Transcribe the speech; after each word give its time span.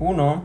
Uno. 0.00 0.42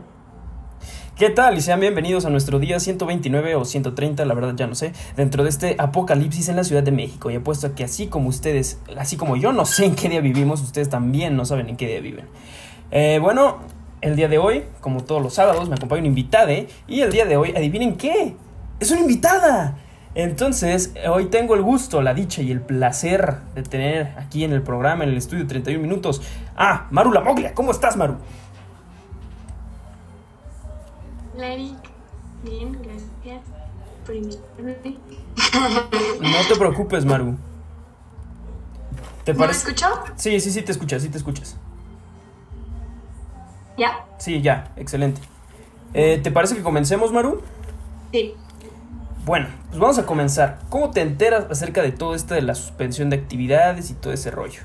¿Qué 1.16 1.28
tal? 1.28 1.58
Y 1.58 1.60
sean 1.60 1.80
bienvenidos 1.80 2.24
a 2.24 2.30
nuestro 2.30 2.60
día 2.60 2.78
129 2.78 3.56
o 3.56 3.64
130, 3.64 4.24
la 4.24 4.32
verdad 4.32 4.54
ya 4.54 4.68
no 4.68 4.76
sé, 4.76 4.92
dentro 5.16 5.42
de 5.42 5.50
este 5.50 5.74
apocalipsis 5.76 6.48
en 6.48 6.56
la 6.56 6.64
Ciudad 6.64 6.84
de 6.84 6.92
México. 6.92 7.30
Y 7.30 7.34
apuesto 7.34 7.66
a 7.66 7.74
que 7.74 7.82
así 7.82 8.06
como 8.06 8.28
ustedes, 8.28 8.78
así 8.96 9.16
como 9.16 9.36
yo 9.36 9.52
no 9.52 9.66
sé 9.66 9.86
en 9.86 9.96
qué 9.96 10.08
día 10.08 10.20
vivimos, 10.20 10.62
ustedes 10.62 10.88
también 10.88 11.36
no 11.36 11.44
saben 11.44 11.68
en 11.68 11.76
qué 11.76 11.88
día 11.88 12.00
viven. 12.00 12.26
Eh, 12.92 13.18
bueno, 13.20 13.58
el 14.00 14.14
día 14.14 14.28
de 14.28 14.38
hoy, 14.38 14.64
como 14.80 15.02
todos 15.02 15.20
los 15.20 15.34
sábados, 15.34 15.68
me 15.68 15.74
acompaña 15.74 16.00
un 16.02 16.06
invitade. 16.06 16.68
Y 16.86 17.00
el 17.00 17.10
día 17.10 17.26
de 17.26 17.36
hoy, 17.36 17.52
adivinen 17.56 17.96
qué, 17.96 18.36
es 18.78 18.90
una 18.92 19.00
invitada. 19.00 19.78
Entonces, 20.14 20.94
hoy 21.08 21.26
tengo 21.26 21.54
el 21.54 21.62
gusto, 21.62 22.02
la 22.02 22.14
dicha 22.14 22.40
y 22.40 22.50
el 22.50 22.60
placer 22.60 23.38
de 23.54 23.62
tener 23.62 24.14
aquí 24.16 24.44
en 24.44 24.52
el 24.52 24.62
programa, 24.62 25.04
en 25.04 25.10
el 25.10 25.16
estudio 25.16 25.46
31 25.46 25.82
minutos, 25.82 26.22
a 26.56 26.86
Maru 26.90 27.12
La 27.12 27.20
Moglia. 27.20 27.52
¿Cómo 27.52 27.72
estás, 27.72 27.96
Maru? 27.96 28.16
Hola, 31.40 31.54
Eric. 31.54 31.78
Bien, 32.42 32.78
gracias 32.82 33.42
por 34.04 34.14
invitarme. 34.14 34.98
No 36.20 36.46
te 36.46 36.54
preocupes, 36.54 37.06
Maru. 37.06 37.38
¿Te 39.24 39.32
¿No 39.32 39.46
me 39.46 39.50
escuchó? 39.50 39.86
Sí, 40.16 40.38
sí, 40.38 40.50
sí, 40.50 40.60
te 40.60 40.72
escuchas, 40.72 41.00
sí 41.00 41.08
te 41.08 41.16
escuchas. 41.16 41.56
Ya. 43.78 44.04
Sí, 44.18 44.42
ya, 44.42 44.70
excelente. 44.76 45.22
Eh, 45.94 46.20
¿Te 46.22 46.30
parece 46.30 46.56
que 46.56 46.62
comencemos, 46.62 47.10
Maru? 47.10 47.40
Sí. 48.12 48.34
Bueno, 49.24 49.46
pues 49.68 49.78
vamos 49.80 49.98
a 49.98 50.04
comenzar. 50.04 50.58
¿Cómo 50.68 50.90
te 50.90 51.00
enteras 51.00 51.46
acerca 51.50 51.80
de 51.80 51.92
todo 51.92 52.14
esto 52.14 52.34
de 52.34 52.42
la 52.42 52.54
suspensión 52.54 53.08
de 53.08 53.16
actividades 53.16 53.88
y 53.88 53.94
todo 53.94 54.12
ese 54.12 54.30
rollo? 54.30 54.60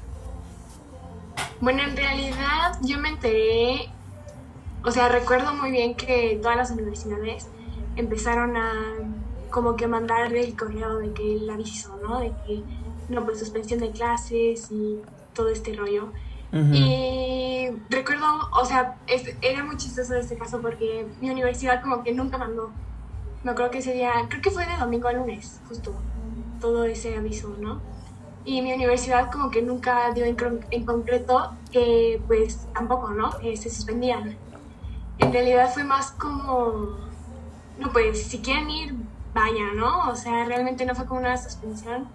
Bueno, 1.62 1.84
en 1.84 1.96
realidad 1.96 2.78
yo 2.82 3.00
me 3.00 3.08
enteré, 3.08 3.95
o 4.86 4.92
sea, 4.92 5.10
recuerdo 5.10 5.54
muy 5.56 5.72
bien 5.72 5.96
que 5.98 6.40
todas 6.42 6.58
las 6.58 6.72
universidades 6.72 7.52
empezaron 7.96 8.56
a 8.58 8.74
como 9.50 9.76
que 9.76 9.88
mandar 9.88 10.34
el 10.36 10.56
correo 10.56 10.98
de 10.98 11.14
que 11.14 11.36
el 11.36 11.50
aviso, 11.50 11.98
¿no? 12.00 12.20
De 12.20 12.36
que, 12.46 12.66
no, 13.08 13.26
pues 13.26 13.40
suspensión 13.40 13.80
de 13.80 13.92
clases 13.94 14.68
y 14.70 15.02
todo 15.34 15.50
este 15.50 15.74
rollo. 15.76 16.12
Ujú. 16.52 16.74
Y 16.74 17.70
recuerdo, 17.90 18.26
o 18.62 18.66
sea, 18.66 19.00
es- 19.08 19.38
era 19.42 19.64
muy 19.64 19.78
chistoso 19.78 20.16
este 20.16 20.38
caso 20.38 20.62
porque 20.62 21.08
mi 21.20 21.30
universidad 21.30 21.82
como 21.82 22.04
que 22.04 22.14
nunca 22.14 22.38
mandó. 22.38 22.80
Me 23.44 23.52
acuerdo 23.52 23.72
que 23.72 23.80
ese 23.80 23.94
día, 23.94 24.12
creo 24.30 24.42
que 24.42 24.52
fue 24.52 24.66
de 24.68 24.78
domingo 24.80 25.08
a 25.08 25.14
lunes, 25.14 25.62
justo, 25.68 26.08
todo 26.60 26.86
ese 26.86 27.16
aviso, 27.18 27.58
¿no? 27.60 27.88
Y 28.44 28.62
mi 28.62 28.74
universidad 28.74 29.32
como 29.32 29.52
que 29.52 29.62
nunca 29.62 30.14
dio 30.14 30.26
en, 30.26 30.38
en 30.72 30.86
concreto 30.86 31.50
que 31.72 32.24
pues 32.28 32.70
tampoco, 32.74 33.12
¿no? 33.14 33.32
Que 33.42 33.58
se 33.58 33.70
suspendían. 33.72 34.45
En 35.18 35.32
realidad 35.34 35.72
fue 35.74 35.84
más 35.84 36.12
como, 36.12 37.10
no 37.78 37.92
pues, 37.92 38.28
si 38.30 38.42
quieren 38.42 38.70
ir, 38.70 38.96
vayan, 39.34 39.76
¿no? 39.78 40.10
O 40.10 40.16
sea, 40.16 40.46
realmente 40.46 40.86
no 40.86 40.96
fue 40.96 41.06
como 41.06 41.22
una 41.22 41.38
suspensión. 41.38 42.14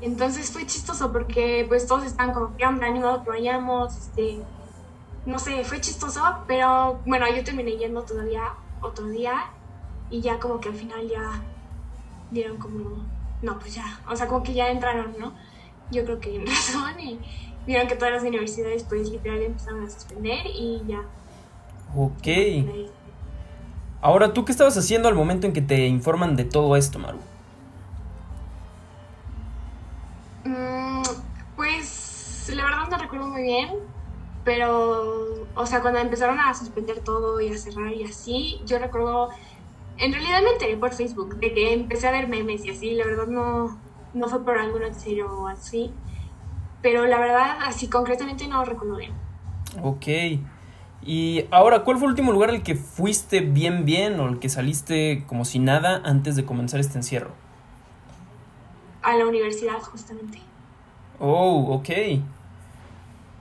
Entonces 0.00 0.52
fue 0.52 0.66
chistoso 0.66 1.12
porque 1.12 1.64
pues 1.68 1.86
todos 1.86 2.04
estaban 2.04 2.34
como, 2.34 2.56
¿qué 2.56 2.66
onda? 2.66 2.86
Animado 2.86 3.22
que 3.24 3.30
vayamos, 3.30 3.96
este, 3.96 4.46
no 5.24 5.38
sé, 5.38 5.64
fue 5.64 5.80
chistoso, 5.80 6.22
pero 6.46 7.02
bueno, 7.06 7.26
yo 7.34 7.44
terminé 7.44 7.76
yendo 7.78 8.04
todavía 8.04 8.42
otro 8.80 9.08
día 9.08 9.34
y 10.10 10.20
ya 10.22 10.38
como 10.40 10.60
que 10.60 10.68
al 10.70 10.74
final 10.76 11.08
ya 11.08 11.48
dieron 12.30 12.58
como, 12.58 13.10
no, 13.40 13.58
pues 13.58 13.74
ya, 13.74 14.02
o 14.10 14.16
sea, 14.16 14.28
como 14.28 14.42
que 14.42 14.54
ya 14.54 14.70
entraron, 14.70 15.16
¿no? 15.18 15.36
Yo 15.90 16.04
creo 16.04 16.20
que 16.20 16.36
en 16.36 16.46
razón 16.46 17.00
y 17.00 17.22
vieron 17.66 17.88
que 17.88 17.96
todas 17.96 18.14
las 18.14 18.24
universidades 18.24 18.84
pues 18.88 19.08
literal 19.10 19.42
empezaron 19.42 19.84
a 19.84 19.90
suspender 19.90 20.40
y 20.46 20.84
ya. 20.86 21.14
Ok. 21.96 22.28
Ahora, 24.00 24.34
¿tú 24.34 24.44
qué 24.44 24.52
estabas 24.52 24.76
haciendo 24.76 25.08
al 25.08 25.14
momento 25.14 25.46
en 25.46 25.52
que 25.52 25.62
te 25.62 25.86
informan 25.86 26.36
de 26.36 26.44
todo 26.44 26.76
esto, 26.76 26.98
Maru? 26.98 27.18
Mm, 30.44 31.02
pues 31.56 32.52
la 32.54 32.64
verdad 32.64 32.90
no 32.90 32.98
recuerdo 32.98 33.28
muy 33.28 33.42
bien, 33.42 33.70
pero, 34.44 35.48
o 35.54 35.66
sea, 35.66 35.80
cuando 35.80 36.00
empezaron 36.00 36.38
a 36.38 36.52
suspender 36.52 37.00
todo 37.00 37.40
y 37.40 37.48
a 37.48 37.56
cerrar 37.56 37.94
y 37.94 38.04
así, 38.04 38.60
yo 38.66 38.78
recuerdo, 38.78 39.30
en 39.96 40.12
realidad 40.12 40.42
me 40.42 40.50
enteré 40.50 40.76
por 40.76 40.92
Facebook, 40.92 41.36
de 41.36 41.54
que 41.54 41.72
empecé 41.72 42.08
a 42.08 42.12
ver 42.12 42.28
memes 42.28 42.64
y 42.66 42.70
así, 42.70 42.90
la 42.90 43.06
verdad 43.06 43.26
no, 43.26 43.80
no 44.12 44.28
fue 44.28 44.44
por 44.44 44.58
algún 44.58 44.82
noticiero 44.82 45.44
o 45.44 45.48
así, 45.48 45.90
pero 46.82 47.06
la 47.06 47.18
verdad 47.18 47.56
así 47.62 47.88
concretamente 47.88 48.46
no 48.48 48.62
recuerdo 48.64 48.96
bien. 48.96 49.12
Ok. 49.82 50.06
Y 51.04 51.46
ahora, 51.50 51.84
¿cuál 51.84 51.98
fue 51.98 52.06
el 52.06 52.12
último 52.12 52.32
lugar 52.32 52.50
al 52.50 52.62
que 52.62 52.76
fuiste 52.76 53.40
bien 53.40 53.84
bien 53.84 54.18
o 54.20 54.26
al 54.26 54.38
que 54.38 54.48
saliste 54.48 55.24
como 55.26 55.44
si 55.44 55.58
nada 55.58 56.00
antes 56.04 56.34
de 56.34 56.46
comenzar 56.46 56.80
este 56.80 56.96
encierro? 56.96 57.32
A 59.02 59.14
la 59.16 59.26
universidad 59.26 59.80
justamente. 59.80 60.38
Oh, 61.20 61.74
ok. 61.74 61.90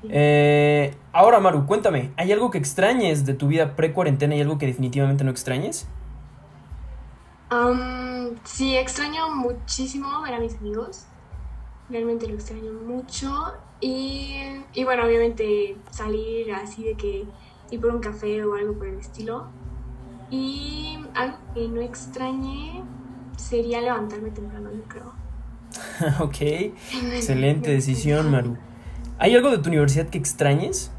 Eh, 0.09 0.93
ahora, 1.13 1.39
Maru, 1.39 1.65
cuéntame, 1.65 2.11
¿hay 2.17 2.33
algo 2.33 2.51
que 2.51 2.57
extrañes 2.57 3.25
de 3.25 3.33
tu 3.33 3.47
vida 3.47 3.77
pre-cuarentena 3.77 4.35
y 4.35 4.41
algo 4.41 4.57
que 4.57 4.65
definitivamente 4.65 5.23
no 5.23 5.31
extrañes? 5.31 5.87
Am, 7.49 8.35
sí, 8.43 8.75
extraño 8.75 9.33
muchísimo 9.33 10.21
ver 10.21 10.33
a 10.33 10.39
mis 10.39 10.55
amigos. 10.55 11.05
Realmente 11.89 12.27
lo 12.27 12.33
extraño 12.33 12.73
mucho. 12.73 13.53
Y, 13.79 14.35
y 14.73 14.83
bueno, 14.83 15.05
obviamente 15.05 15.77
salir 15.91 16.51
así 16.53 16.83
de 16.83 16.95
que 16.95 17.25
ir 17.71 17.81
por 17.81 17.89
un 17.91 17.99
café 17.99 18.43
o 18.43 18.55
algo 18.55 18.73
por 18.73 18.87
el 18.87 18.99
estilo. 18.99 19.47
Y 20.29 20.97
algo 21.13 21.37
que 21.53 21.67
no 21.67 21.81
extrañe 21.81 22.83
sería 23.37 23.81
levantarme 23.81 24.31
temprano, 24.31 24.69
yo 24.71 24.83
creo. 24.87 25.13
ok, 26.23 26.41
excelente 27.13 27.71
decisión, 27.71 28.31
Maru. 28.31 28.57
¿Hay 29.19 29.35
algo 29.35 29.51
de 29.51 29.59
tu 29.59 29.69
universidad 29.69 30.07
que 30.07 30.17
extrañes? 30.17 30.91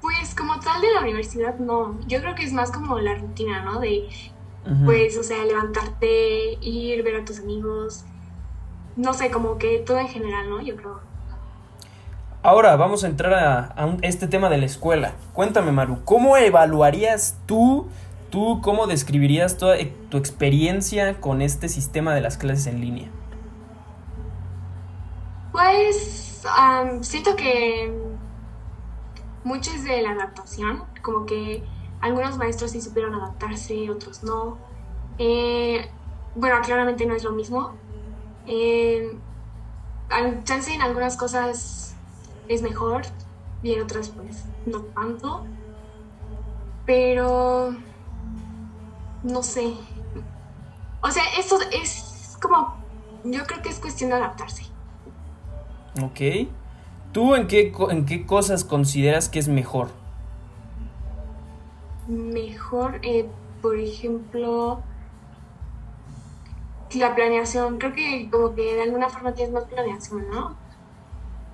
Pues 0.00 0.34
como 0.34 0.58
tal 0.60 0.80
de 0.80 0.92
la 0.94 1.00
universidad, 1.00 1.58
no. 1.58 1.98
Yo 2.06 2.20
creo 2.20 2.34
que 2.34 2.44
es 2.44 2.52
más 2.52 2.70
como 2.70 2.98
la 2.98 3.14
rutina, 3.14 3.64
¿no? 3.64 3.80
De 3.80 4.08
pues, 4.84 5.16
o 5.16 5.22
sea, 5.22 5.44
levantarte, 5.44 6.58
ir, 6.60 7.02
ver 7.02 7.16
a 7.16 7.24
tus 7.24 7.40
amigos. 7.40 8.04
No 8.96 9.14
sé, 9.14 9.30
como 9.30 9.56
que 9.56 9.78
todo 9.78 9.98
en 9.98 10.08
general, 10.08 10.50
¿no? 10.50 10.60
Yo 10.60 10.76
creo. 10.76 11.00
Ahora 12.48 12.76
vamos 12.76 13.04
a 13.04 13.08
entrar 13.08 13.34
a, 13.34 13.98
este 14.00 14.26
tema 14.26 14.48
de 14.48 14.56
la 14.56 14.64
escuela. 14.64 15.12
Cuéntame, 15.34 15.70
Maru, 15.70 16.02
¿cómo 16.06 16.34
evaluarías 16.38 17.36
tú, 17.44 17.88
tú 18.30 18.62
cómo 18.62 18.86
describirías 18.86 19.58
toda 19.58 19.76
e- 19.76 19.92
tu 20.08 20.16
experiencia 20.16 21.20
con 21.20 21.42
este 21.42 21.68
sistema 21.68 22.14
de 22.14 22.22
las 22.22 22.38
clases 22.38 22.68
en 22.68 22.80
línea? 22.80 23.10
Pues 25.52 26.42
am, 26.56 27.04
siento 27.04 27.36
que 27.36 27.92
mucho 29.44 29.70
es 29.70 29.84
de 29.84 30.00
la 30.00 30.12
adaptación, 30.12 30.84
como 31.02 31.26
que 31.26 31.62
algunos 32.00 32.38
maestros 32.38 32.70
sí 32.70 32.80
supieron 32.80 33.14
adaptarse, 33.14 33.90
otros 33.90 34.22
no. 34.22 34.56
Eh, 35.18 35.86
bueno, 36.34 36.56
claramente 36.64 37.04
no 37.04 37.14
es 37.14 37.24
lo 37.24 37.32
mismo. 37.32 37.74
Eh, 38.46 39.18
chance 40.44 40.72
en 40.72 40.80
algunas 40.80 41.18
cosas 41.18 41.87
es 42.48 42.62
mejor 42.62 43.02
y 43.62 43.72
en 43.74 43.82
otras 43.82 44.08
pues 44.08 44.44
no 44.66 44.82
tanto. 44.82 45.44
Pero 46.86 47.74
no 49.22 49.42
sé. 49.42 49.74
O 51.02 51.10
sea, 51.10 51.22
esto 51.38 51.58
es 51.72 52.38
como, 52.40 52.76
yo 53.24 53.44
creo 53.46 53.62
que 53.62 53.68
es 53.68 53.78
cuestión 53.78 54.10
de 54.10 54.16
adaptarse. 54.16 54.64
Ok. 56.02 56.48
¿Tú 57.12 57.34
en 57.34 57.46
qué, 57.46 57.72
en 57.90 58.06
qué 58.06 58.26
cosas 58.26 58.64
consideras 58.64 59.28
que 59.28 59.38
es 59.38 59.48
mejor? 59.48 59.88
Mejor, 62.06 63.00
eh, 63.02 63.28
por 63.60 63.78
ejemplo, 63.78 64.82
la 66.94 67.14
planeación. 67.14 67.78
Creo 67.78 67.92
que 67.92 68.28
como 68.30 68.54
que 68.54 68.74
de 68.74 68.82
alguna 68.82 69.08
forma 69.08 69.32
tienes 69.32 69.52
más 69.52 69.64
planeación, 69.64 70.28
¿no? 70.30 70.56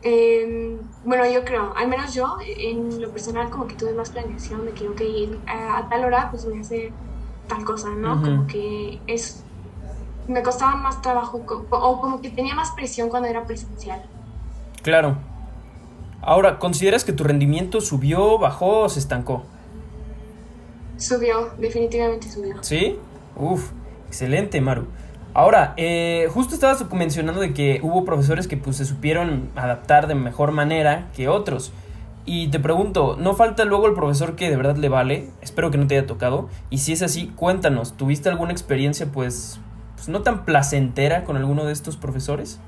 Eh, 0.06 0.78
bueno, 1.04 1.24
yo 1.30 1.44
creo, 1.44 1.72
al 1.74 1.88
menos 1.88 2.12
yo, 2.12 2.36
en 2.46 3.00
lo 3.00 3.10
personal, 3.10 3.48
como 3.48 3.66
que 3.66 3.74
tuve 3.74 3.94
más 3.94 4.10
planeación 4.10 4.66
de 4.66 4.72
que, 4.72 4.88
ok, 4.88 5.00
a, 5.46 5.78
a 5.78 5.88
tal 5.88 6.04
hora 6.04 6.30
pues 6.30 6.44
voy 6.44 6.58
a 6.58 6.60
hacer 6.60 6.92
tal 7.48 7.64
cosa, 7.64 7.88
¿no? 7.88 8.20
Como 8.22 8.46
que 8.46 9.00
es... 9.06 9.42
Me 10.28 10.42
costaba 10.42 10.76
más 10.76 11.02
trabajo 11.02 11.42
o 11.70 12.00
como 12.00 12.20
que 12.20 12.30
tenía 12.30 12.54
más 12.54 12.70
presión 12.72 13.08
cuando 13.08 13.28
era 13.28 13.44
presencial. 13.44 14.02
Claro. 14.82 15.16
Ahora, 16.20 16.58
¿consideras 16.58 17.04
que 17.04 17.12
tu 17.12 17.24
rendimiento 17.24 17.80
subió, 17.80 18.38
bajó 18.38 18.80
o 18.80 18.88
se 18.88 18.98
estancó? 18.98 19.42
Subió, 20.96 21.50
definitivamente 21.58 22.30
subió. 22.30 22.62
¿Sí? 22.62 22.98
Uf, 23.36 23.70
excelente, 24.06 24.60
Maru. 24.60 24.86
Ahora, 25.34 25.74
eh, 25.76 26.28
justo 26.32 26.54
estabas 26.54 26.88
mencionando 26.92 27.40
de 27.40 27.52
que 27.52 27.80
hubo 27.82 28.04
profesores 28.04 28.46
que 28.46 28.56
pues 28.56 28.76
se 28.76 28.84
supieron 28.84 29.50
adaptar 29.56 30.06
de 30.06 30.14
mejor 30.14 30.52
manera 30.52 31.10
que 31.16 31.28
otros. 31.28 31.72
Y 32.24 32.48
te 32.48 32.60
pregunto, 32.60 33.16
¿no 33.18 33.34
falta 33.34 33.64
luego 33.64 33.88
el 33.88 33.94
profesor 33.94 34.36
que 34.36 34.48
de 34.48 34.56
verdad 34.56 34.76
le 34.76 34.88
vale? 34.88 35.30
Espero 35.42 35.72
que 35.72 35.76
no 35.76 35.88
te 35.88 35.98
haya 35.98 36.06
tocado. 36.06 36.48
Y 36.70 36.78
si 36.78 36.92
es 36.92 37.02
así, 37.02 37.32
cuéntanos, 37.34 37.96
¿tuviste 37.96 38.28
alguna 38.28 38.52
experiencia 38.52 39.10
pues, 39.10 39.58
pues 39.96 40.08
no 40.08 40.22
tan 40.22 40.44
placentera 40.44 41.24
con 41.24 41.36
alguno 41.36 41.64
de 41.64 41.72
estos 41.72 41.96
profesores? 41.96 42.60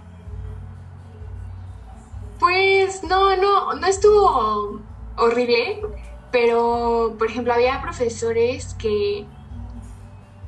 Pues 2.41 3.05
no, 3.05 3.37
no, 3.37 3.75
no 3.75 3.87
estuvo 3.87 4.81
horrible, 5.17 5.83
pero 6.33 7.15
por 7.17 7.31
ejemplo 7.31 7.55
había 7.55 7.81
profesores 7.81 8.75
que, 8.75 9.25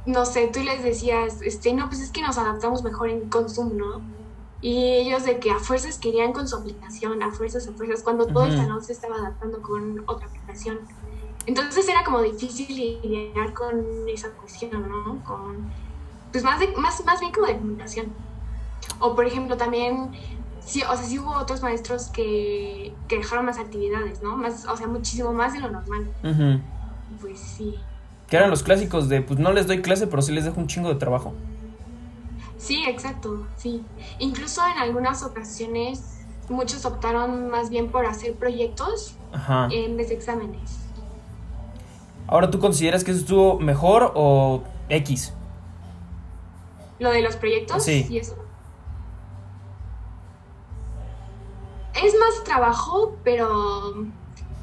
no 0.09 0.25
sé, 0.25 0.49
tú 0.49 0.61
les 0.61 0.83
decías, 0.83 1.43
este, 1.43 1.75
no, 1.75 1.87
pues 1.89 2.01
es 2.01 2.11
que 2.11 2.23
nos 2.23 2.39
adaptamos 2.39 2.83
mejor 2.83 3.11
en 3.11 3.29
consumo, 3.29 3.75
¿no? 3.75 4.01
Y 4.63 4.95
ellos 4.95 5.25
de 5.25 5.39
que 5.39 5.51
a 5.51 5.59
fuerzas 5.59 5.99
querían 5.99 6.33
con 6.33 6.49
su 6.49 6.57
aplicación, 6.57 7.23
a 7.23 7.31
fuerzas, 7.31 7.69
a 7.69 7.73
fuerzas, 7.73 8.03
cuando 8.03 8.27
todo 8.27 8.47
el 8.47 8.57
salón 8.57 8.83
se 8.83 8.95
estaba 8.95 9.17
adaptando 9.17 9.61
con 9.61 10.03
otra 10.07 10.27
aplicación. 10.27 10.79
Entonces 11.45 11.87
era 11.89 12.05
como 12.05 12.23
difícil 12.23 12.75
lidiar 12.75 13.53
con 13.53 13.85
esa 14.09 14.31
cuestión, 14.31 14.89
¿no? 14.89 15.23
Con, 15.25 15.71
pues 16.33 16.43
más, 16.43 16.59
de, 16.59 16.69
más, 16.79 17.05
más 17.05 17.21
bien 17.21 17.31
como 17.31 17.47
de 17.47 17.59
comunicación. 17.59 18.07
O 19.01 19.15
por 19.15 19.27
ejemplo 19.27 19.59
también, 19.59 20.13
sí, 20.65 20.83
o 20.91 20.97
sea, 20.97 21.05
sí 21.05 21.19
hubo 21.19 21.33
otros 21.33 21.63
maestros 21.63 22.09
que, 22.09 22.95
que 23.09 23.19
dejaron 23.19 23.45
más 23.45 23.59
actividades, 23.59 24.23
¿no? 24.23 24.39
Más, 24.39 24.65
o 24.65 24.75
sea, 24.75 24.87
muchísimo 24.87 25.35
más 25.35 25.53
de 25.53 25.61
lo 25.61 25.71
normal. 25.71 26.11
Pues 27.21 27.39
sí. 27.39 27.79
Que 28.29 28.37
eran 28.37 28.51
los 28.51 28.63
clásicos 28.63 29.09
de, 29.09 29.23
pues 29.23 29.41
no 29.41 29.53
les 29.53 29.67
doy 29.67 29.81
clase, 29.81 30.07
pero 30.07 30.23
sí 30.23 30.33
les 30.33 30.45
dejo 30.45 30.61
un 30.61 30.67
chingo 30.67 30.89
de 30.91 30.97
trabajo. 30.97 31.33
Sí, 32.59 32.85
exacto, 32.87 33.47
sí. 33.57 33.83
Incluso 34.19 34.61
en 34.67 34.79
algunas 34.79 35.23
ocasiones 35.23 36.19
muchos 36.49 36.85
optaron 36.85 37.51
más 37.51 37.71
bien 37.71 37.89
por 37.89 38.05
hacer 38.07 38.35
proyectos 38.35 39.17
en 39.71 39.97
vez 39.97 40.09
de 40.09 40.15
exámenes. 40.15 40.79
Ahora, 42.27 42.51
¿tú 42.51 42.59
consideras 42.59 43.05
que 43.05 43.13
eso 43.13 43.21
estuvo 43.21 43.59
mejor 43.59 44.13
o 44.15 44.63
X? 44.91 45.33
¿Lo 46.99 47.11
de 47.11 47.23
los 47.23 47.37
proyectos? 47.37 47.83
Sí. 47.83 48.07
Y 48.11 48.19
eso. 48.19 48.37
Es 51.95 52.15
más 52.19 52.45
trabajo, 52.45 53.17
pero 53.25 54.07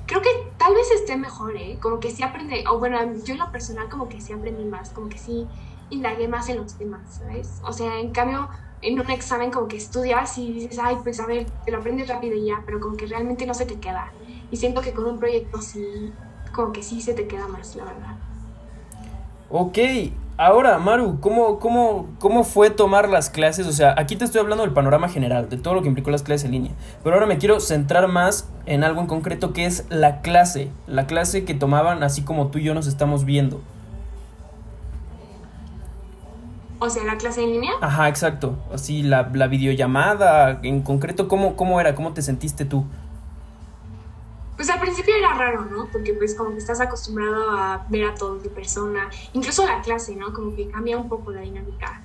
creo 0.06 0.22
que 0.22 0.30
tal 0.58 0.74
vez 0.74 0.90
esté 0.92 1.18
mejor, 1.18 1.56
¿eh? 1.56 1.78
Como 1.82 2.00
que 2.00 2.12
sí 2.12 2.24
aprende, 2.24 2.64
o 2.70 2.80
bueno, 2.80 2.98
yo 3.24 3.34
en 3.34 3.40
lo 3.40 3.52
personal 3.52 3.90
como 3.90 4.10
que 4.10 4.22
sí 4.22 4.34
aprendí 4.34 4.66
más, 4.66 4.90
como 4.92 5.10
que 5.10 5.18
sí 5.18 5.48
indagué 5.90 6.28
más 6.28 6.50
en 6.50 6.58
los 6.58 6.76
temas, 6.76 7.16
¿sabes? 7.16 7.62
O 7.64 7.74
sea, 7.74 8.00
en 8.00 8.12
cambio, 8.12 8.50
en 8.82 9.00
un 9.00 9.10
examen 9.10 9.52
como 9.52 9.68
que 9.68 9.78
estudias 9.78 10.38
y 10.38 10.54
dices, 10.54 10.80
ay, 10.80 10.98
pues 11.04 11.20
a 11.20 11.26
ver, 11.26 11.46
te 11.66 11.72
lo 11.72 11.80
aprendes 11.80 12.08
rápido 12.08 12.36
y 12.36 12.46
ya, 12.46 12.64
pero 12.66 12.80
como 12.80 12.98
que 12.98 13.08
realmente 13.08 13.46
no 13.46 13.54
se 13.54 13.66
te 13.66 13.80
queda. 13.80 14.12
Y 14.52 14.58
siento 14.58 14.82
que 14.82 14.94
con 14.94 15.06
un 15.06 15.20
proyecto 15.20 15.62
sí, 15.62 16.14
como 16.54 16.72
que 16.72 16.84
sí 16.84 17.02
se 17.02 17.14
te 17.14 17.28
queda 17.28 17.48
más, 17.48 17.76
la 17.76 17.86
verdad. 17.86 18.18
Ok, 19.50 19.78
ahora, 20.38 20.78
Maru, 20.78 21.20
¿cómo, 21.20 21.60
cómo, 21.60 22.08
¿cómo 22.20 22.44
fue 22.44 22.70
tomar 22.70 23.10
las 23.10 23.30
clases? 23.30 23.68
O 23.68 23.72
sea, 23.72 23.96
aquí 23.98 24.16
te 24.16 24.26
estoy 24.26 24.42
hablando 24.42 24.64
del 24.64 24.74
panorama 24.74 25.10
general, 25.10 25.50
de 25.50 25.58
todo 25.58 25.74
lo 25.74 25.82
que 25.82 25.88
implicó 25.88 26.12
las 26.12 26.24
clases 26.24 26.46
en 26.46 26.52
línea. 26.52 26.72
Pero 27.04 27.16
ahora 27.16 27.28
me 27.28 27.38
quiero 27.38 27.60
centrar 27.60 28.08
más 28.08 28.50
en 28.66 28.84
algo 28.84 29.02
en 29.02 29.08
concreto 29.08 29.54
que 29.54 29.66
es 29.66 29.86
la 29.90 30.22
clase. 30.22 30.70
La 30.88 31.08
clase 31.08 31.46
que 31.46 31.54
tomaban 31.54 32.04
así 32.04 32.24
como 32.24 32.48
tú 32.48 32.60
y 32.60 32.64
yo 32.64 32.74
nos 32.74 32.88
estamos 32.88 33.26
viendo. 33.26 33.62
O 36.80 36.90
sea, 36.90 37.04
la 37.04 37.18
clase 37.18 37.44
en 37.44 37.54
línea. 37.54 37.72
Ajá, 37.82 38.10
exacto. 38.10 38.58
Así 38.74 39.02
la, 39.02 39.24
videollamada, 39.24 40.60
en 40.62 40.82
concreto, 40.82 41.28
¿cómo, 41.28 41.56
¿cómo 41.56 41.80
era? 41.80 41.96
¿Cómo 41.96 42.14
te 42.14 42.22
sentiste 42.22 42.66
tú? 42.66 42.86
Raro, 45.38 45.66
¿no? 45.66 45.90
Porque 45.92 46.14
pues 46.14 46.36
como 46.36 46.52
que 46.52 46.58
estás 46.58 46.82
acostumbrado 46.82 47.52
a 47.52 47.86
ver 47.90 48.06
a 48.06 48.16
todos 48.16 48.44
de 48.44 48.50
persona, 48.50 49.10
incluso 49.34 49.66
la 49.66 49.82
clase, 49.82 50.16
¿no? 50.16 50.34
Como 50.34 50.56
que 50.56 50.70
cambia 50.70 50.98
un 50.98 51.10
poco 51.10 51.32
la 51.32 51.42
dinámica. 51.42 52.04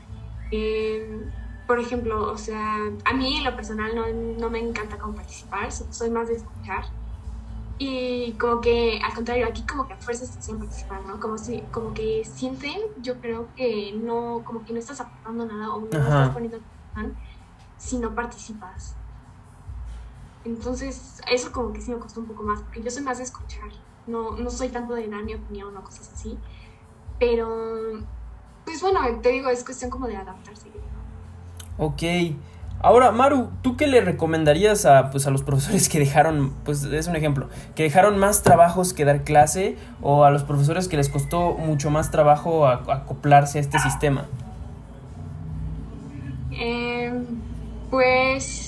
Em, 0.51 1.31
por 1.67 1.79
ejemplo, 1.79 2.33
o 2.33 2.37
sea, 2.37 2.77
a 3.05 3.15
mí 3.15 3.37
en 3.39 3.45
lo 3.45 3.55
personal 3.55 3.95
no, 3.95 4.07
no 4.39 4.51
me 4.51 4.59
encanta 4.59 4.99
como 4.99 5.15
participar, 5.15 5.71
soy 5.71 6.11
más 6.11 6.29
de 6.29 6.35
escuchar. 6.35 6.85
Y 7.79 8.33
como 8.33 8.61
que, 8.61 9.01
al 9.03 9.15
contrario, 9.15 9.47
aquí 9.47 9.65
como 9.65 9.87
que 9.87 9.95
a 9.95 9.97
fuerzas 9.97 10.33
te 10.33 10.39
hacen 10.39 10.59
participar, 10.59 11.03
¿no? 11.07 11.19
Como, 11.19 11.39
si, 11.39 11.63
como 11.71 11.95
que 11.95 12.25
sienten, 12.25 12.79
yo 12.99 13.21
creo 13.21 13.55
que 13.55 13.93
no, 13.95 14.43
como 14.45 14.65
que 14.65 14.75
no 14.75 14.81
estás 14.81 15.01
aportando 15.01 15.47
nada 15.47 15.73
o 15.75 15.81
no 15.81 15.87
estás 15.87 16.31
poniendo 16.31 16.59
atención 16.59 17.17
si 17.79 17.99
no 17.99 18.15
participas. 18.15 19.00
Entonces, 20.45 21.21
eso 21.31 21.53
como 21.53 21.73
que 21.73 21.81
sí 21.81 21.91
me 21.91 21.99
costó 21.99 22.21
un 22.21 22.27
poco 22.27 22.43
más, 22.43 22.61
porque 22.61 22.83
yo 22.83 22.91
soy 22.91 23.03
más 23.03 23.19
de 23.19 23.25
escuchar, 23.25 23.69
no, 24.07 24.33
no 24.33 24.51
soy 24.51 24.69
tanto 24.69 24.95
de 24.95 25.07
dar 25.09 25.23
mi 25.23 25.35
opinión 25.35 25.77
o 25.77 25.83
cosas 25.83 26.11
así. 26.15 26.39
Pero, 27.19 28.01
pues 28.65 28.81
bueno, 28.81 29.01
te 29.21 29.29
digo, 29.31 29.51
es 29.51 29.65
cuestión 29.65 29.91
como 29.91 30.07
de 30.07 30.17
adaptarse. 30.17 30.69
Ok. 31.77 32.03
Ahora, 32.83 33.13
Maru, 33.13 33.51
¿tú 33.61 33.77
qué 33.77 33.87
le 33.87 34.01
recomendarías 34.01 34.87
a, 34.87 35.11
pues, 35.11 35.27
a 35.27 35.31
los 35.31 35.43
profesores 35.43 35.91
que 35.91 35.99
dejaron, 35.99 36.55
pues 36.65 36.83
es 36.85 37.09
un 37.09 37.17
ejemplo, 37.17 37.49
que 37.75 37.83
dejaron 37.83 38.19
más 38.19 38.43
trabajos 38.43 38.95
que 38.95 39.05
dar 39.05 39.23
clase 39.23 39.77
o 40.01 40.25
a 40.25 40.31
los 40.31 40.45
profesores 40.45 40.89
que 40.89 40.97
les 40.97 41.11
costó 41.11 41.53
mucho 41.53 41.91
más 41.91 42.11
trabajo 42.11 42.67
acoplarse 42.67 43.59
a 43.59 43.61
este 43.61 43.79
sistema? 43.79 44.25
Em, 46.53 47.27
pues, 47.91 48.60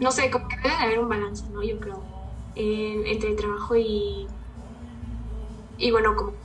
no 0.00 0.10
sé, 0.12 0.30
como 0.30 0.46
que 0.48 0.56
debe 0.68 0.74
haber 0.82 0.98
un 1.00 1.08
balance, 1.08 1.48
¿no? 1.50 1.62
Yo 1.62 1.78
creo, 1.80 2.10
entre 2.54 3.34
trabajo 3.34 3.76
y, 3.76 4.28
y 5.76 5.90
bueno, 5.90 6.14
como, 6.16 6.38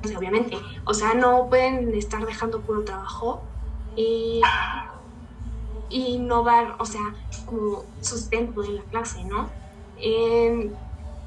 pues, 0.00 0.16
obviamente, 0.16 0.58
o 0.86 0.94
sea, 0.94 1.14
no 1.14 1.48
pueden 1.50 1.94
estar 1.94 2.26
dejando 2.26 2.64
puro 2.64 2.84
trabajo. 2.84 3.50
Y 3.94 4.40
y 5.88 6.18
no 6.18 6.44
dar, 6.44 6.76
o 6.80 6.84
sea, 6.86 7.02
como 7.44 7.94
sustento 8.00 8.64
en 8.64 8.76
la 8.76 8.84
clase, 8.86 9.24
¿no? 9.24 9.58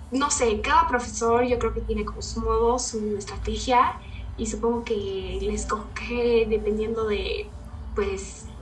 no 0.10 0.32
sé, 0.32 0.62
cada 0.62 0.88
profesor 0.88 1.46
yo 1.48 1.60
creo 1.60 1.74
que 1.74 1.82
tiene 1.82 2.06
como 2.06 2.22
su 2.22 2.42
modo, 2.42 2.80
su 2.80 3.16
estrategia 3.18 4.00
y 4.36 4.48
supongo 4.48 4.84
que 4.84 5.40
les 5.42 5.68
coge 5.68 6.46
dependiendo 6.50 7.06
de, 7.08 7.56
pues, 7.94 8.54